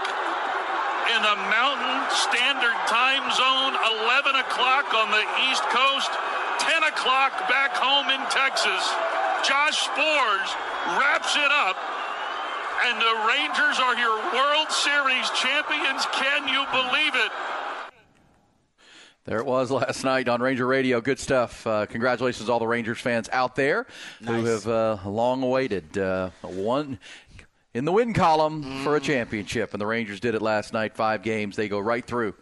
[1.16, 3.74] in the Mountain Standard Time Zone,
[4.06, 6.12] 11 o'clock on the East Coast,
[6.60, 8.84] 10 o'clock back home in Texas.
[9.48, 10.50] Josh Sborz
[11.00, 11.78] wraps it up,
[12.86, 16.06] and the Rangers are your World Series champions.
[16.14, 17.32] Can you believe it?
[19.26, 21.00] There it was last night on Ranger Radio.
[21.00, 21.66] Good stuff.
[21.66, 23.86] Uh, congratulations to all the Rangers fans out there
[24.20, 24.30] Nice.
[24.42, 27.00] who have uh, long awaited uh, one
[27.74, 29.74] in the win column for a championship.
[29.74, 30.96] And the Rangers did it last night.
[30.96, 31.56] Five games.
[31.56, 32.34] They go right through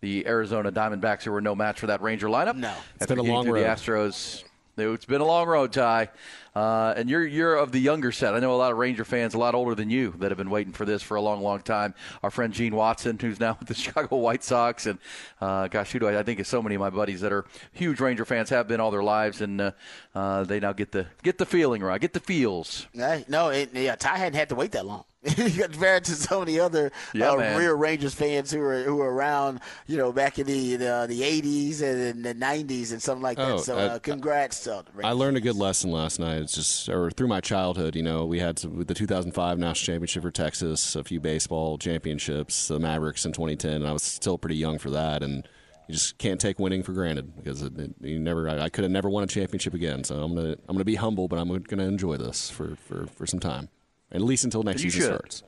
[0.00, 2.54] the Arizona Diamondbacks, who were no match for that Ranger lineup.
[2.56, 2.74] No.
[2.96, 3.64] It's been a long through road.
[3.64, 4.44] The Astros.
[4.88, 6.08] It's been a long road, Ty.
[6.54, 8.34] Uh, and you're you're of the younger set.
[8.34, 10.50] I know a lot of Ranger fans, a lot older than you, that have been
[10.50, 11.94] waiting for this for a long, long time.
[12.22, 14.98] Our friend Gene Watson, who's now with the Chicago White Sox, and
[15.40, 17.44] uh, gosh, who do I, I think is so many of my buddies that are
[17.72, 19.70] huge Ranger fans, have been all their lives, and uh,
[20.14, 22.86] uh, they now get the get the feeling right, get the feels.
[23.28, 25.04] No, it, yeah, Ty hadn't had to wait that long.
[25.36, 29.12] You compared to so many other Yeah, uh, real Rangers fans who were who were
[29.12, 33.36] around, you know, back in the the, the 80s and the 90s and something like
[33.36, 33.52] that.
[33.52, 34.84] Oh, so, uh, uh, congrats to.
[35.04, 36.40] I learned a good lesson last night.
[36.40, 40.22] It's just, or through my childhood, you know, we had some, the 2005 national championship
[40.22, 44.56] for Texas, a few baseball championships, the Mavericks in 2010, and I was still pretty
[44.56, 45.22] young for that.
[45.22, 45.46] And
[45.86, 48.48] you just can't take winning for granted because it, it, you never.
[48.48, 50.02] I, I could have never won a championship again.
[50.04, 53.26] So I'm gonna, I'm gonna be humble, but I'm gonna enjoy this for, for, for
[53.26, 53.68] some time,
[54.12, 55.16] at least until next You season should.
[55.18, 55.42] starts.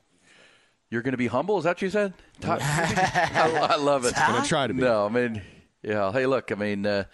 [0.90, 1.56] You're going to be humble.
[1.58, 2.12] Is that what you said?
[2.44, 4.12] I, I love it.
[4.16, 4.80] I'm gonna try to be.
[4.82, 5.40] No, I mean,
[5.82, 6.12] yeah.
[6.12, 7.04] Hey, look, I mean, uh,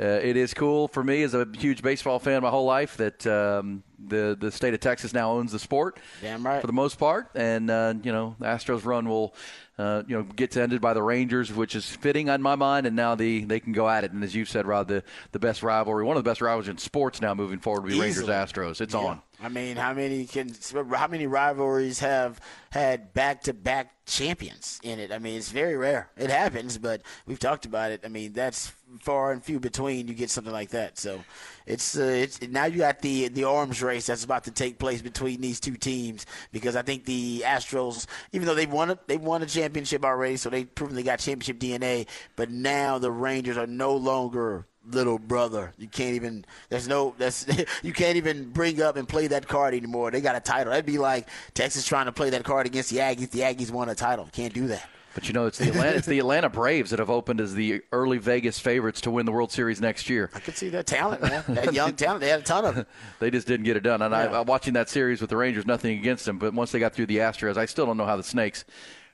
[0.00, 3.26] uh, it is cool for me as a huge baseball fan my whole life that
[3.26, 5.98] um, the the state of Texas now owns the sport.
[6.22, 6.60] Damn right.
[6.62, 9.34] For the most part, and uh, you know, Astros run will.
[9.76, 12.96] Uh, you know, gets ended by the Rangers, which is fitting on my mind, and
[12.96, 14.10] now the they can go at it.
[14.10, 16.78] And as you said, Rod, the, the best rivalry, one of the best rivalries in
[16.78, 18.80] sports now moving forward, will be Rangers Astros.
[18.80, 19.00] It's Yeah.
[19.00, 19.22] on.
[19.40, 20.52] I mean, how many can
[20.92, 25.12] how many rivalries have had back to back champions in it?
[25.12, 26.10] I mean, it's very rare.
[26.16, 28.00] It happens, but we've talked about it.
[28.04, 30.08] I mean, that's far and few between.
[30.08, 31.22] You get something like that, so
[31.66, 35.02] it's uh, it's now you got the the arms race that's about to take place
[35.02, 39.42] between these two teams because I think the Astros, even though they won they won
[39.42, 43.68] a championship already, so they've proven they got championship DNA, but now the Rangers are
[43.68, 45.72] no longer little brother.
[45.78, 46.44] You can't even.
[46.68, 47.14] There's no.
[47.18, 47.46] That's
[47.82, 50.10] you can't even bring up and play that card anymore.
[50.10, 50.70] They got a title.
[50.70, 53.30] That'd be like Texas trying to play that card against the Aggies.
[53.30, 54.28] The Aggies won a title.
[54.32, 54.88] Can't do that.
[55.14, 57.80] But you know, it's the Atlanta, it's the Atlanta Braves that have opened as the
[57.90, 60.30] early Vegas favorites to win the World Series next year.
[60.34, 61.42] I could see that talent, man.
[61.48, 62.20] That young talent.
[62.20, 62.78] They had a ton of.
[62.78, 62.86] it.
[63.18, 64.00] They just didn't get it done.
[64.02, 64.38] And I, Yeah.
[64.38, 67.06] I, watching that series with the Rangers, nothing against them, but once they got through
[67.06, 68.64] the Astros, I still don't know how the Snakes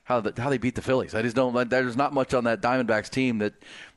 [0.03, 1.15] how the, how they beat the Phillies.
[1.15, 1.69] I just don't.
[1.69, 3.53] There's not much on that Diamondbacks team that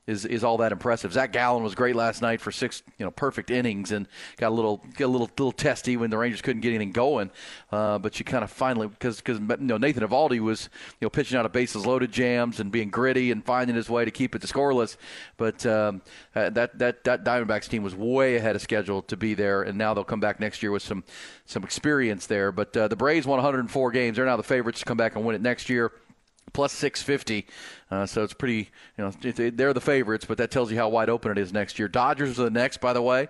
[0.09, 1.13] is is all that impressive.
[1.13, 4.55] Zach Gallen was great last night for six, you know, perfect innings, and got a
[4.55, 7.31] little got a little little testy when the Rangers couldn't get anything going.
[7.71, 11.11] Uh, but you kind of finally because because you know Nathan Eovaldi was you know
[11.11, 14.35] pitching out of bases loaded jams and being gritty and finding his way to keep
[14.35, 14.97] it to scoreless.
[15.37, 16.01] But um,
[16.35, 19.77] uh, that that that Diamondbacks team was way ahead of schedule to be there, and
[19.77, 21.05] now they'll come back next year with some
[21.45, 22.51] some experience there.
[22.51, 25.25] But uh, the Braves won 104 games; they're now the favorites to come back and
[25.25, 25.93] win it next year
[26.53, 27.47] plus 650.
[27.91, 31.09] Uh, so it's pretty, you know, they're the favorites, but that tells you how wide
[31.09, 31.89] open it is next year.
[31.89, 33.29] Dodgers are the next, by the way.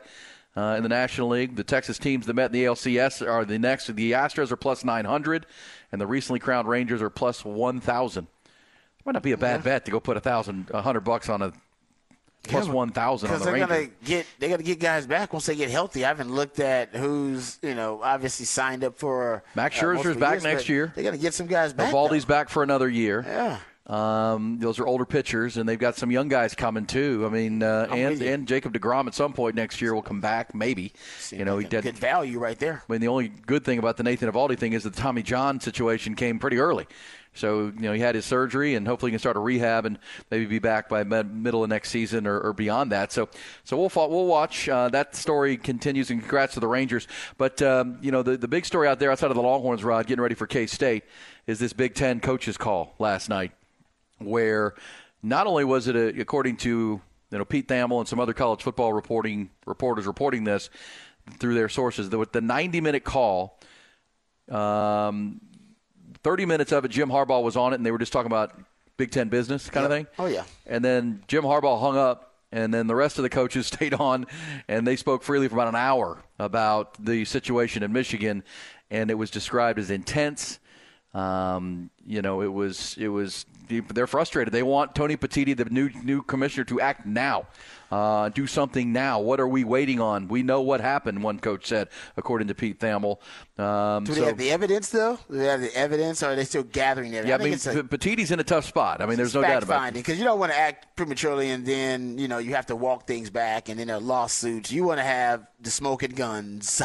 [0.57, 3.59] Uh, in the National League, the Texas teams that met in the ALCS are the
[3.59, 3.87] next.
[3.95, 5.47] The Astros are plus 900,
[5.93, 8.27] and the recently crowned Rangers are plus 1,000.
[9.05, 9.65] Might not be a bad yeah.
[9.65, 11.53] bet to go put a thousand, a hundred bucks on a
[12.45, 13.69] plus yeah, one thousand on the they're Rangers.
[13.69, 16.05] gonna get they gotta get guys back once they get healthy.
[16.05, 20.21] I haven't looked at who's you know obviously signed up for Max uh, Scherzer's uh,
[20.21, 20.93] back years, next year.
[20.95, 21.93] They gotta get some guys back.
[21.93, 23.25] Eovaldi's back for another year.
[23.27, 23.59] Yeah.
[23.89, 27.25] Um, those are older pitchers, and they've got some young guys coming too.
[27.25, 30.55] I mean, uh, and and Jacob Degrom at some point next year will come back,
[30.55, 30.93] maybe.
[31.19, 32.83] Seems you know, like he did good value right there.
[32.87, 35.23] I mean, the only good thing about the Nathan Eovaldi thing is that the Tommy
[35.23, 36.87] John situation came pretty early.
[37.39, 39.99] So you know he had his surgery, and hopefully he can start a rehab and
[40.31, 43.13] maybe be back by med- middle of next season or, or, beyond that.
[43.13, 43.29] So
[43.65, 44.69] so we'll we'll watch.
[44.69, 47.07] Uh, that story continues, and congrats to the Rangers.
[47.37, 50.07] But um, you know the the big story out there outside of the Longhorns, Rod,
[50.07, 51.05] getting ready for K State,
[51.47, 53.53] is this Big Ten coaches call last night,
[54.19, 54.75] where
[55.23, 56.69] not only was it a, according to
[57.31, 60.71] you know Pete Thamel and some other college football reporting reporters reporting this
[61.39, 63.61] through their sources, that with the 90 minute call.
[64.51, 65.43] Um,
[66.23, 68.59] 30 minutes of it, Jim Harbaugh was on it, and they were just talking about
[68.97, 69.91] Big Ten business kind yep.
[69.91, 70.07] of thing.
[70.19, 70.45] Oh, yeah.
[70.67, 74.27] And then Jim Harbaugh hung up, and then the rest of the coaches stayed on,
[74.69, 78.43] and they spoke freely for about an hour about the situation in Michigan,
[78.91, 80.59] and it was described as intense.
[81.15, 84.53] Um, you know, it was it was they're frustrated.
[84.53, 87.47] They want Tony Petitti, the new new commissioner, to act now.
[87.91, 89.19] Uh, do something now.
[89.19, 90.29] What are we waiting on?
[90.29, 93.19] We know what happened, one coach said, according to Pete Thamel.
[93.59, 95.19] Um, do they so, have the evidence, though?
[95.31, 97.25] Do they have the evidence, or are they still gathering it?
[97.25, 99.01] Yeah, I, I mean, a, Petitti's in a tough spot.
[99.01, 99.95] I mean, there's no doubt about it.
[99.95, 103.07] Because you don't want to act prematurely, and then you know you have to walk
[103.07, 104.71] things back, and then there are lawsuits.
[104.71, 106.83] You want to have the smoking guns.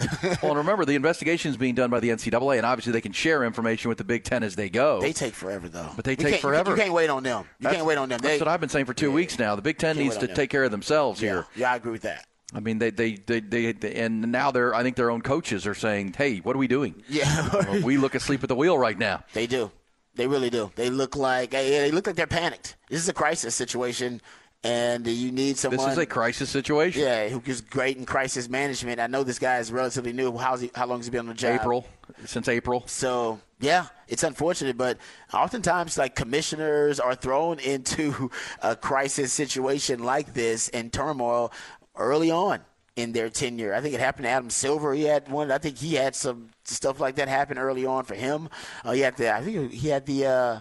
[0.42, 3.12] well, and remember, the investigation is being done by the NCAA, and obviously they can
[3.12, 5.00] share information with the Big Ten as they go.
[5.00, 5.90] They take forever, though.
[5.96, 6.70] But they take forever.
[6.70, 7.44] You can't wait on them.
[7.58, 8.20] You that's, can't wait on them.
[8.22, 9.56] That's what I've been saying for two yeah, weeks now.
[9.56, 10.36] The Big Ten needs to them.
[10.36, 11.30] take care of themselves yeah.
[11.30, 11.46] here.
[11.56, 12.26] Yeah, I agree with that.
[12.52, 15.66] I mean, they, they, they, they, they, and now they're, I think their own coaches
[15.66, 17.02] are saying, hey, what are we doing?
[17.08, 17.48] Yeah.
[17.52, 19.22] well, we look asleep at the wheel right now.
[19.34, 19.70] They do.
[20.16, 20.72] They really do.
[20.74, 22.76] They look like, they look like they're panicked.
[22.88, 24.20] This is a crisis situation
[24.62, 25.78] and you need someone.
[25.86, 27.02] This is a crisis situation.
[27.02, 29.00] Yeah, who is great in crisis management.
[29.00, 30.36] I know this guy is relatively new.
[30.36, 31.60] How's he, how long has he been on the job?
[31.60, 31.86] April,
[32.26, 32.84] since April.
[32.86, 34.98] So yeah, it's unfortunate, but
[35.32, 38.30] oftentimes like commissioners are thrown into
[38.62, 41.52] a crisis situation like this and turmoil
[41.96, 42.60] early on
[42.96, 43.74] in their tenure.
[43.74, 44.92] I think it happened to Adam Silver.
[44.92, 45.50] He had one.
[45.50, 48.48] I think he had some stuff like that happen early on for him.
[48.84, 49.34] Uh, he had the.
[49.34, 50.26] I think he had the.
[50.26, 50.60] Uh,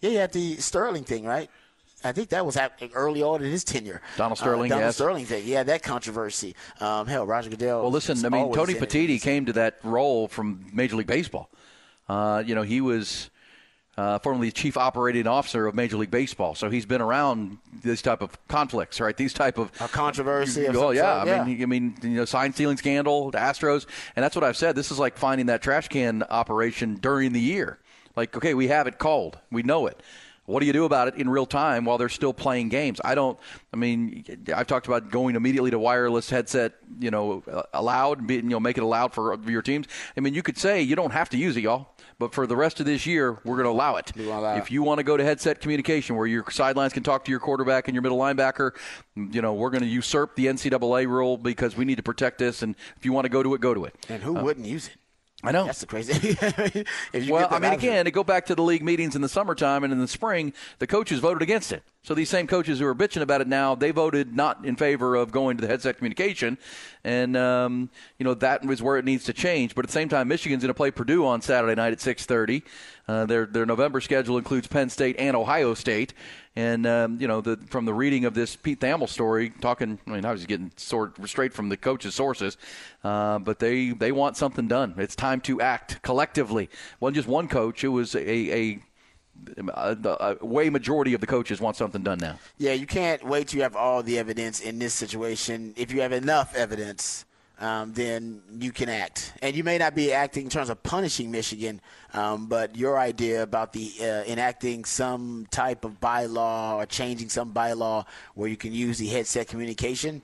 [0.00, 1.48] yeah, he had the Sterling thing, right?
[2.04, 2.58] I think that was
[2.94, 4.02] early on in his tenure.
[4.16, 4.94] Donald Sterling, uh, Donald yes.
[4.96, 6.54] Sterling thing, yeah, that controversy.
[6.80, 7.82] Um, hell, Roger Goodell.
[7.82, 11.50] Well, listen, I mean, Tony Petitti came to that role from Major League Baseball.
[12.08, 13.30] Uh, you know, he was
[13.96, 18.20] uh, formerly chief operating officer of Major League Baseball, so he's been around this type
[18.20, 19.16] of conflicts, right?
[19.16, 20.68] These type of a controversy.
[20.68, 24.22] Well, yeah, yeah, I mean, I mean, you know, sign stealing scandal, the Astros, and
[24.22, 24.76] that's what I've said.
[24.76, 27.78] This is like finding that trash can operation during the year.
[28.14, 30.00] Like, okay, we have it called, we know it.
[30.46, 33.00] What do you do about it in real time while they're still playing games?
[33.04, 33.38] I don't.
[33.72, 36.74] I mean, I've talked about going immediately to wireless headset.
[37.00, 38.20] You know, allowed.
[38.20, 39.86] And You know, make it allowed for your teams.
[40.16, 41.88] I mean, you could say you don't have to use it, y'all.
[42.18, 44.16] But for the rest of this year, we're going to allow it.
[44.16, 47.30] Allow if you want to go to headset communication, where your sidelines can talk to
[47.30, 48.70] your quarterback and your middle linebacker,
[49.14, 52.62] you know, we're going to usurp the NCAA rule because we need to protect this.
[52.62, 53.94] And if you want to go to it, go to it.
[54.08, 54.96] And who uh, wouldn't use it?
[55.44, 55.66] I know.
[55.66, 56.36] That's the crazy.
[57.30, 59.92] well, I mean, again, to go back to the league meetings in the summertime and
[59.92, 61.82] in the spring, the coaches voted against it.
[62.06, 65.16] So these same coaches who are bitching about it now, they voted not in favor
[65.16, 66.56] of going to the headset communication,
[67.02, 69.74] and um, you know that is where it needs to change.
[69.74, 72.62] But at the same time, Michigan's going to play Purdue on Saturday night at 6:30.
[73.08, 76.14] Uh, their their November schedule includes Penn State and Ohio State.
[76.54, 80.10] And um, you know, the, from the reading of this Pete Thamel story, talking, I
[80.10, 82.56] mean, I was getting sort straight from the coach's sources,
[83.02, 84.94] uh, but they they want something done.
[84.96, 86.70] It's time to act collectively.
[87.00, 88.82] Wasn't just one coach; it was a, a
[89.56, 92.38] a, way majority of the coaches want something done now.
[92.58, 95.74] Yeah, you can't wait till you have all the evidence in this situation.
[95.76, 97.24] If you have enough evidence,
[97.58, 99.32] um, then you can act.
[99.40, 101.80] And you may not be acting in terms of punishing Michigan,
[102.12, 107.52] um, but your idea about the uh, enacting some type of bylaw or changing some
[107.52, 110.22] bylaw where you can use the headset communication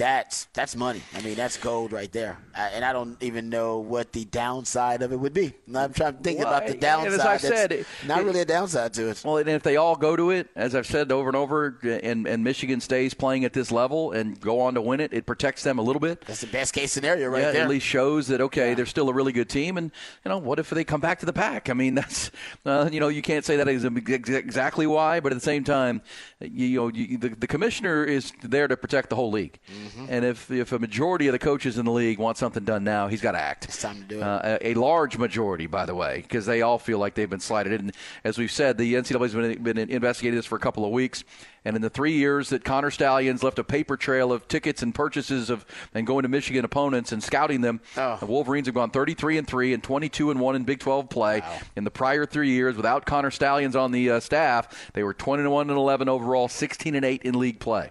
[0.00, 1.02] that's that's money.
[1.14, 2.38] I mean, that's gold right there.
[2.54, 5.52] I, and I don't even know what the downside of it would be.
[5.74, 7.12] I'm trying to think well, about the downside.
[7.12, 9.22] as I said, it, not it, really a downside to it.
[9.24, 12.26] Well, and if they all go to it, as I've said over and over, and,
[12.26, 15.62] and Michigan stays playing at this level and go on to win it, it protects
[15.62, 16.24] them a little bit.
[16.26, 17.62] That's the best case scenario right yeah, there.
[17.62, 18.74] At least shows that okay, yeah.
[18.74, 19.76] they're still a really good team.
[19.76, 19.92] And
[20.24, 21.68] you know, what if they come back to the pack?
[21.68, 22.30] I mean, that's
[22.64, 26.00] uh, you know, you can't say that is exactly why, but at the same time,
[26.40, 29.89] you, you know, you, the, the commissioner is there to protect the whole league, mm-hmm.
[30.08, 33.08] And if if a majority of the coaches in the league want something done now,
[33.08, 33.64] he's got to act.
[33.64, 34.22] It's time to do it.
[34.22, 37.40] Uh, a, a, large majority, by the way, because they all feel like they've been
[37.40, 37.80] slighted.
[37.80, 37.92] And
[38.24, 41.24] as we've said, the NCAA has been, been investigating this for a couple of weeks.
[41.64, 44.94] And in the three years that Connor Stalions left a paper trail of tickets and
[44.94, 48.16] purchases of and going to Michigan opponents and scouting them, oh.
[48.16, 51.40] the Wolverines have gone 33 and three and 22 and one in Big 12 play.
[51.40, 51.58] Wow.
[51.76, 55.68] In the prior three years, without Connor Stalions on the uh, staff, they were 21
[55.68, 57.90] and 11 overall, 16 and eight in league play.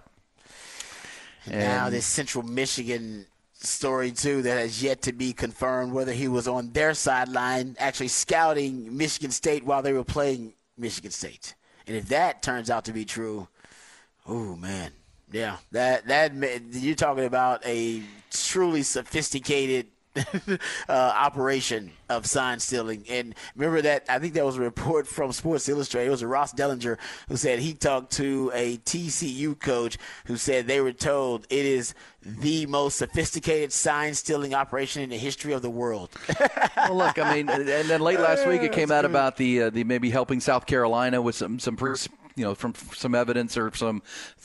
[1.46, 6.28] And now this Central Michigan story too that has yet to be confirmed whether he
[6.28, 11.54] was on their sideline actually scouting Michigan State while they were playing Michigan State.
[11.86, 13.48] And if that turns out to be true,
[14.26, 14.92] oh man,
[15.30, 16.32] yeah, that that
[16.72, 19.86] you're talking about a truly sophisticated
[20.88, 23.04] uh, operation of sign stealing.
[23.08, 26.08] And remember that I think that was a report from Sports Illustrated.
[26.08, 26.98] It was Ross Dellenger
[27.28, 31.94] who said he talked to a TCU coach who said they were told it is
[32.22, 36.10] the most sophisticated sign stealing operation in the history of the world.
[36.76, 39.70] well, look, I mean, and then late last week it came out about the uh,
[39.70, 41.76] the maybe helping South Carolina with some some
[42.36, 44.02] you know from some evidence or some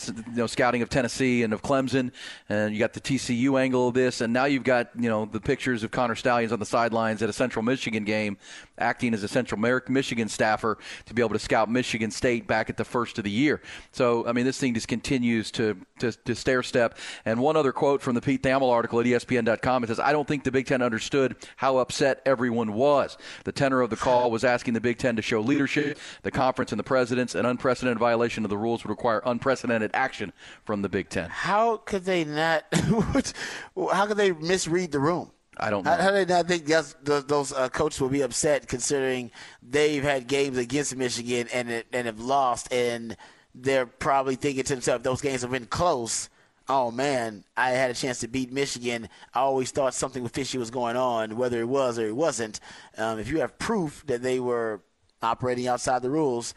[0.08, 2.12] you know scouting of Tennessee and of Clemson,
[2.50, 5.40] and you got the TCU angle of this, and now you've got you know the
[5.40, 8.38] pictures of Connor Stalions on the sidelines at a Central Michigan game,
[8.78, 12.78] acting as a Central Michigan staffer to be able to scout Michigan State back at
[12.78, 13.62] the first of the year.
[13.92, 16.98] So I mean, this thing just continues to to, to stair step.
[17.24, 20.28] And one other quote from the Pete Thamel article at ESPN.com: it says, "I don't
[20.28, 23.18] think the Big Ten understood how upset everyone was.
[23.44, 25.98] The tenor of the call was asking the Big Ten to show leadership.
[26.24, 29.92] The conference and the presidents an unprecedented." Unprecedented violation of the rules would require unprecedented
[29.94, 30.34] action
[30.64, 31.30] from the Big Ten.
[31.30, 32.66] How could they not?
[32.74, 35.32] how could they misread the room?
[35.58, 35.92] I don't know.
[35.92, 39.32] How, how do they not think those uh, coaches will be upset considering
[39.62, 43.16] they've had games against Michigan and and have lost, and
[43.54, 46.30] they're probably thinking to themselves, those games have been close.
[46.68, 49.08] Oh man, I had a chance to beat Michigan.
[49.34, 52.60] I always thought something fishy was going on, whether it was or it wasn't.
[52.98, 54.82] Um, if you have proof that they were
[55.22, 56.56] operating outside the rules,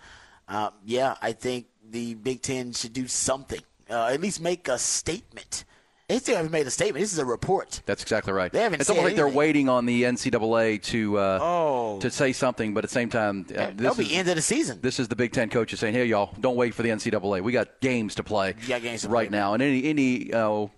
[0.49, 4.79] uh, yeah, I think the Big Ten should do something, uh, at least make a
[4.79, 5.65] statement.
[6.09, 7.03] They still haven't made a statement.
[7.03, 7.83] This is a report.
[7.85, 8.51] That's exactly right.
[8.51, 8.81] They haven't.
[8.81, 11.99] It's almost like they're waiting on the NCAA to uh, oh.
[12.01, 14.79] to say something, but at the same time, uh, that'll be end of the season.
[14.81, 17.43] This is the Big Ten coaches saying, "Hey, y'all, don't wait for the NCAA.
[17.43, 18.55] We got games to play.
[18.67, 19.39] got games to right play.
[19.39, 20.69] now, and any any uh,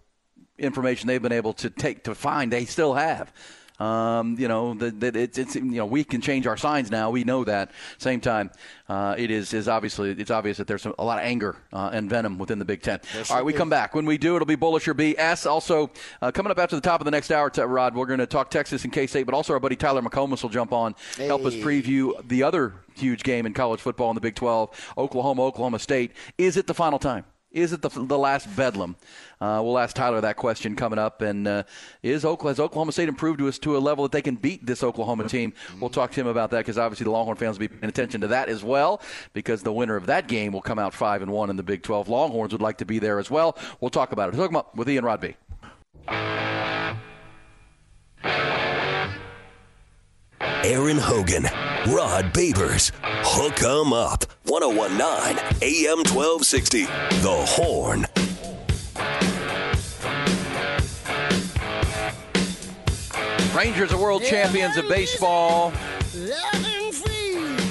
[0.59, 3.33] information they've been able to take to find, they still have."
[3.81, 7.11] Um, you know that it's, it's you know we can change our signs now.
[7.11, 7.71] We know that.
[7.97, 8.51] Same time,
[8.89, 12.11] uh, it is is obviously it's obvious that there's a lot of anger uh, and
[12.11, 13.01] venom within the Big Ten.
[13.31, 13.95] All right, we come back.
[13.95, 15.47] When we do, it'll be bullish or BS.
[15.47, 18.27] Also, uh, coming up after the top of the next hour, Rod, we're going to
[18.27, 21.27] talk Texas and K State, but also our buddy Tyler McComas will jump on, hey.
[21.27, 25.43] help us preview the other huge game in college football in the Big 12, Oklahoma,
[25.43, 26.13] Oklahoma State.
[26.37, 27.25] Is it the final time?
[27.53, 28.95] Is it the, the last bedlam?
[29.41, 31.21] Uh, we'll ask Tyler that question coming up.
[31.21, 31.63] And uh,
[32.03, 34.65] is Oklahoma, has Oklahoma State improved to us to a level that they can beat
[34.65, 35.53] this Oklahoma team?
[35.81, 38.21] We'll talk to him about that because obviously the Longhorn fans will be paying attention
[38.21, 41.33] to that as well because the winner of that game will come out five and
[41.33, 42.09] one in the Big 12.
[42.09, 43.59] Longhorns would like to be there as well.
[43.81, 44.37] We'll talk about it.
[44.37, 45.35] Talk about with Ian Rodby.
[50.63, 51.45] Aaron Hogan,
[51.89, 58.07] Rod Babers, Hook 'em Up, 1019 AM 1260, The Horn.
[63.57, 65.73] Rangers are world champions of baseball.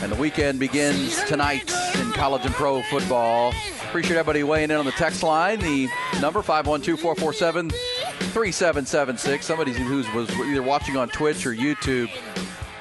[0.02, 3.54] And the weekend begins tonight in college and pro football.
[3.84, 5.60] Appreciate everybody weighing in on the text line.
[5.60, 5.88] The
[6.20, 9.46] number 512 447 3776.
[9.46, 12.10] Somebody who was either watching on Twitch or YouTube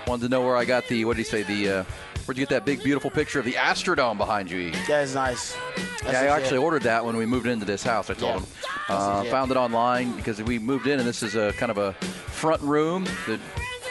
[0.09, 1.84] wanted to know where I got the, what did he say, the, uh,
[2.24, 4.70] where'd you get that big, beautiful picture of the Astrodome behind you?
[4.88, 5.56] That is nice.
[6.02, 8.09] That's yeah, I actually ordered that when we moved into this house.
[8.11, 8.38] I told Yeah.
[8.40, 8.46] him.
[8.88, 11.92] Uh, found it online because we moved in, and this is a kind of a
[11.92, 13.04] front room.
[13.26, 13.38] That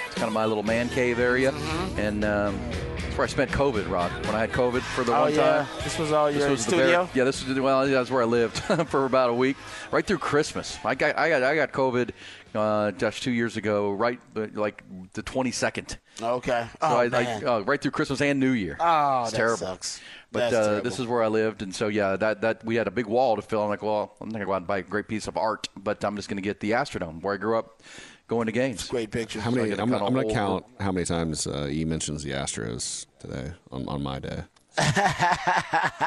[0.08, 2.00] it's kind of my little man cave area, Mm-hmm.
[2.00, 2.56] and um,
[3.16, 4.12] where I spent COVID, Rod.
[4.26, 5.66] When I had COVID for the Oh, one yeah.
[5.66, 5.84] time.
[5.84, 6.86] This was all your the studio?
[7.06, 7.86] very- yeah, this was well.
[7.88, 8.58] That's where I lived
[8.90, 9.58] for about a week,
[9.92, 10.80] right through Christmas.
[10.84, 12.10] I got I got I got COVID,
[12.56, 15.98] uh, just two years ago, right like the 22nd.
[16.22, 16.68] Okay.
[16.72, 17.48] So Oh, I, I, man.
[17.48, 18.78] uh, right through Christmas and New Year.
[18.80, 19.58] Oh, it's that terrible.
[19.58, 20.02] sucks.
[20.32, 20.84] But That's uh, terrible.
[20.90, 23.36] this is where I lived, and so yeah, that that we had a big wall
[23.38, 23.62] to fill.
[23.64, 25.70] I'm like, well, I'm not gonna go out and buy a great piece of art,
[25.78, 27.82] but I'm just gonna get the Astrodome where I grew up,
[28.28, 28.88] going to games.
[28.90, 29.40] Great picture.
[29.40, 29.70] How So I many?
[29.70, 33.06] get a I'm, kinda I'm gonna count how many times uh, he mentions the Astros
[33.20, 34.44] today on, on my day.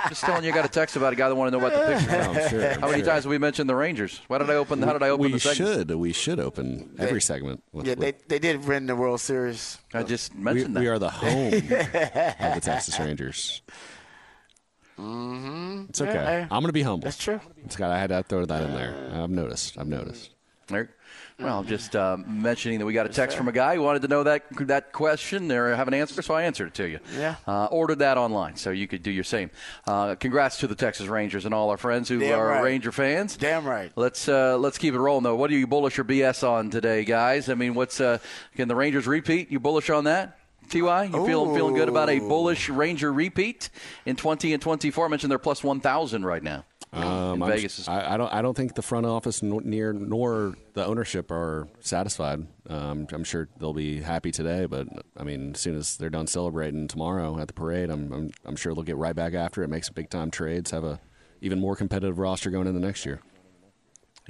[0.08, 1.86] Just telling you, I got a text about a guy that wanted to know about
[1.86, 2.10] the picture.
[2.10, 3.12] Yeah, I'm sure, I'm how many sure.
[3.12, 4.20] times have we mentioned the Rangers?
[4.28, 4.82] Why did I open?
[4.82, 5.88] How did I open we the segment?
[5.88, 5.90] should.
[5.96, 7.62] We should open every segment.
[7.72, 9.78] With, yeah, with- they, they did win the World Series.
[9.92, 10.80] I just we, mentioned that.
[10.80, 13.62] we are the home of the Texas Rangers.
[14.98, 15.86] Mm-hmm.
[15.88, 16.12] It's okay.
[16.12, 17.04] Yeah, I'm going to be humble.
[17.04, 17.40] That's true.
[17.64, 17.90] It's got.
[17.90, 18.94] I had to throw that in there.
[19.14, 19.78] I've noticed.
[19.78, 20.30] I've noticed.
[20.68, 20.90] There-
[21.42, 24.08] Well, just uh, mentioning that we got a text from a guy who wanted to
[24.08, 27.00] know that that question or have an answer, so I answered it to you.
[27.16, 27.36] Yeah.
[27.46, 29.50] Uh, ordered that online, so you could do your same.
[29.86, 32.62] Uh, congrats to the Texas Rangers and all our friends who Damn are right.
[32.62, 33.36] Ranger fans.
[33.36, 33.90] Damn right.
[33.96, 35.36] Let's uh, let's keep it rolling though.
[35.36, 37.48] What are you bullish or BS on today, guys?
[37.48, 38.18] I mean, what's uh,
[38.56, 39.50] can the Rangers repeat?
[39.50, 40.36] You bullish on that?
[40.70, 43.70] Ty, you feeling feeling good about a bullish Ranger repeat
[44.06, 45.06] in 20 and 24?
[45.06, 46.64] I mentioned they're plus 1,000 right now.
[46.92, 48.32] Um, in Vegas I, I don't.
[48.32, 52.46] I don't think the front office nor, near nor the ownership are satisfied.
[52.68, 56.26] Um, I'm sure they'll be happy today, but I mean, as soon as they're done
[56.26, 59.68] celebrating tomorrow at the parade, I'm I'm, I'm sure they'll get right back after it.
[59.68, 60.72] Make some big time trades.
[60.72, 61.00] Have a
[61.40, 63.20] even more competitive roster going into next year.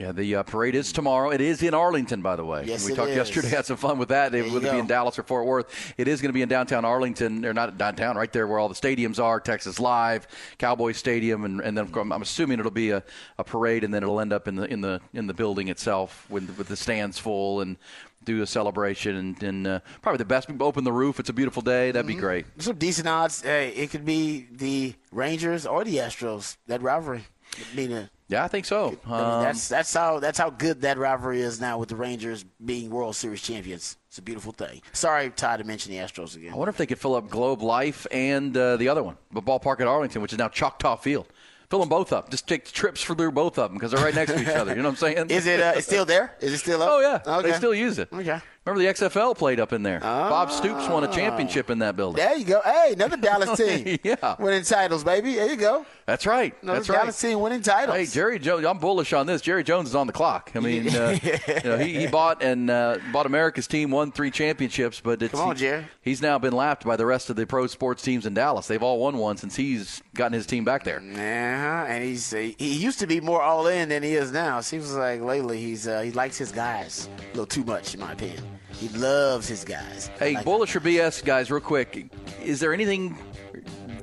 [0.01, 1.29] Yeah, the uh, parade is tomorrow.
[1.31, 2.65] It is in Arlington, by the way.
[2.65, 3.17] Yes, we talked is.
[3.17, 4.33] yesterday, had some fun with that.
[4.33, 5.93] There It would be in Dallas or Fort Worth.
[5.99, 8.71] It is going to be in downtown Arlington, or not downtown, right there where all
[8.71, 9.39] the stadiums are.
[9.41, 10.27] Texas Live,
[10.57, 13.03] Cowboy Stadium, and, and then of course, I'm assuming it'll be a,
[13.39, 16.25] a parade, and then it'll end up in the in the in the building itself
[16.31, 17.77] with with the stands full and
[18.25, 20.49] do a celebration and, and uh, probably the best.
[20.49, 21.21] People open the roof.
[21.21, 21.91] It's a beautiful day.
[21.91, 22.21] That'd be Mm-hmm.
[22.21, 22.47] great.
[22.59, 23.43] Some decent odds.
[23.43, 26.57] Hey, it could be the Rangers or the Astros.
[26.69, 27.25] That rivalry.
[27.59, 28.97] I mean, Yeah, I think so.
[29.07, 31.97] I mean, Um, that's that's how that's how good that rivalry is now with the
[31.97, 33.97] Rangers being World Series champions.
[34.09, 34.83] It's a beautiful thing.
[34.93, 36.53] Sorry, Todd, to mention the Astros again.
[36.53, 39.43] I wonder if they could fill up Globe Life and uh, the other one, the
[39.43, 41.27] ballpark at Arlington, which is now Choctaw Field.
[41.71, 42.31] Fill them both up.
[42.31, 44.73] Just take trips for through both of them because they're right next to each other.
[44.75, 45.27] You know what I'm saying?
[45.31, 46.35] Is it uh, still there?
[46.41, 46.89] Is it still up?
[46.93, 47.51] Oh yeah, Okay.
[47.51, 48.09] they still use it.
[48.13, 48.41] Okay.
[48.67, 50.01] Remember the XFL played up in there.
[50.01, 52.17] Bob Stoops won a championship in that building.
[52.23, 52.61] There you go.
[52.63, 53.99] Hey, another Dallas team.
[54.05, 54.37] Yeah.
[54.39, 55.35] Winning titles, baby.
[55.37, 55.87] There you go.
[56.05, 56.55] That's right.
[56.63, 56.99] Another That's right.
[56.99, 57.97] Dallas team winning titles.
[57.97, 58.67] Hey, Jerry Jones.
[58.67, 59.41] I'm bullish on this.
[59.41, 60.53] Jerry Jones is on the clock.
[60.55, 64.31] I mean, uh, you know, he, he bought and uh, bought America's team, won three
[64.31, 65.87] championships, but it's, Come on, he- Jerry.
[66.03, 68.67] he's now been lapped by the rest of the pro sports teams in Dallas.
[68.67, 71.01] They've all won one since he's gotten his team back there.
[71.03, 74.61] Yeah, and he's he he used to be more all in than he is now.
[74.61, 78.13] Seems like lately he's uh, he likes his guys a little too much, in my
[78.13, 78.45] opinion.
[78.81, 80.11] He loves his guys.
[80.19, 82.07] Hey, Like- bullish or BS, guys, real quick.
[82.43, 83.17] Is there anything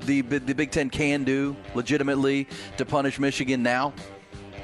[0.06, 3.92] the the Big Ten can do legitimately to punish Michigan now?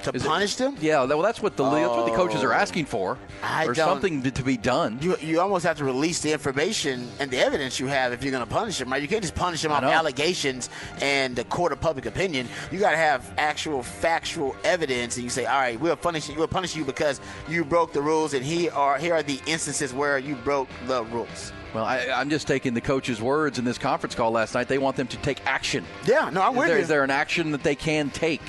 [0.04, 0.76] To Is it- punish them.
[0.80, 2.56] Yeah, well, that's what the that's what the coaches are oh.
[2.56, 4.98] asking for, I or something to, to be done.
[5.00, 8.32] You, you almost have to release the information and the evidence you have if you're
[8.32, 9.02] going to punish them, right?
[9.02, 12.48] You can't just punish them on allegations and the court of public opinion.
[12.70, 16.36] You got to have actual factual evidence, and you say, "All right, we'll punish you.
[16.36, 19.92] We'll punish you because you broke the rules, and here are here are the instances
[19.92, 23.78] where you broke the rules." Well, I, I'm just taking the coach's words in this
[23.78, 24.68] conference call last night.
[24.68, 25.84] They want them to take action.
[26.06, 26.82] Yeah, no, I'm Is with there, you.
[26.82, 28.42] is there an action that they can take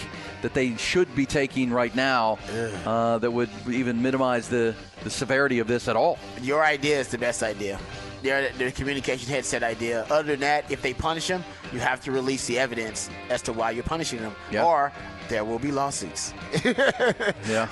[0.45, 2.37] that they should be taking right now
[2.85, 6.19] uh, that would even minimize the, the severity of this at all?
[6.39, 7.79] Your idea is the best idea.
[8.21, 10.03] Their, their communication headset idea.
[10.11, 11.43] Other than that, if they punish them,
[11.73, 14.65] you have to release the evidence as to why you're punishing them, Yeah.
[14.65, 14.91] or
[15.29, 16.31] there will be lawsuits.
[17.49, 17.67] Yeah.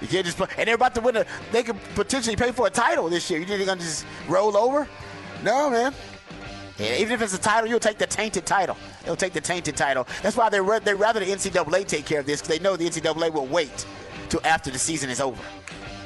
[0.00, 1.24] you can't just and they're about to win a.
[1.52, 3.38] They could potentially pay for a title this year.
[3.38, 4.88] You think they're gonna just roll over?
[5.44, 5.94] No, man.
[6.80, 8.76] Yeah, even if it's a title, you'll take the tainted title.
[9.04, 10.06] They'll take the tainted title.
[10.22, 12.88] That's why they're they rather the NCAA take care of this because they know the
[12.88, 13.86] NCAA will wait
[14.30, 15.42] till after the season is over.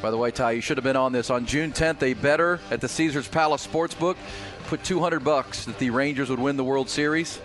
[0.03, 1.31] By the way, Ty, you should have been on this.
[1.31, 4.17] On June 10th, a better at the Caesars Palace Sportsbook
[4.67, 7.41] put 200 bucks that the Rangers would win the World Series.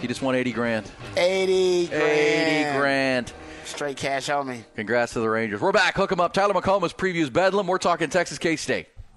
[0.00, 0.90] He just won 80 grand.
[1.16, 2.02] 80 grand.
[2.02, 3.32] 80 grand.
[3.64, 4.64] Straight cash on me.
[4.76, 5.60] Congrats to the Rangers.
[5.60, 5.96] We're back.
[5.96, 6.32] Hook 'em up.
[6.32, 7.66] Tyler McComas previews Bedlam.
[7.66, 8.86] We're talking Texas K State.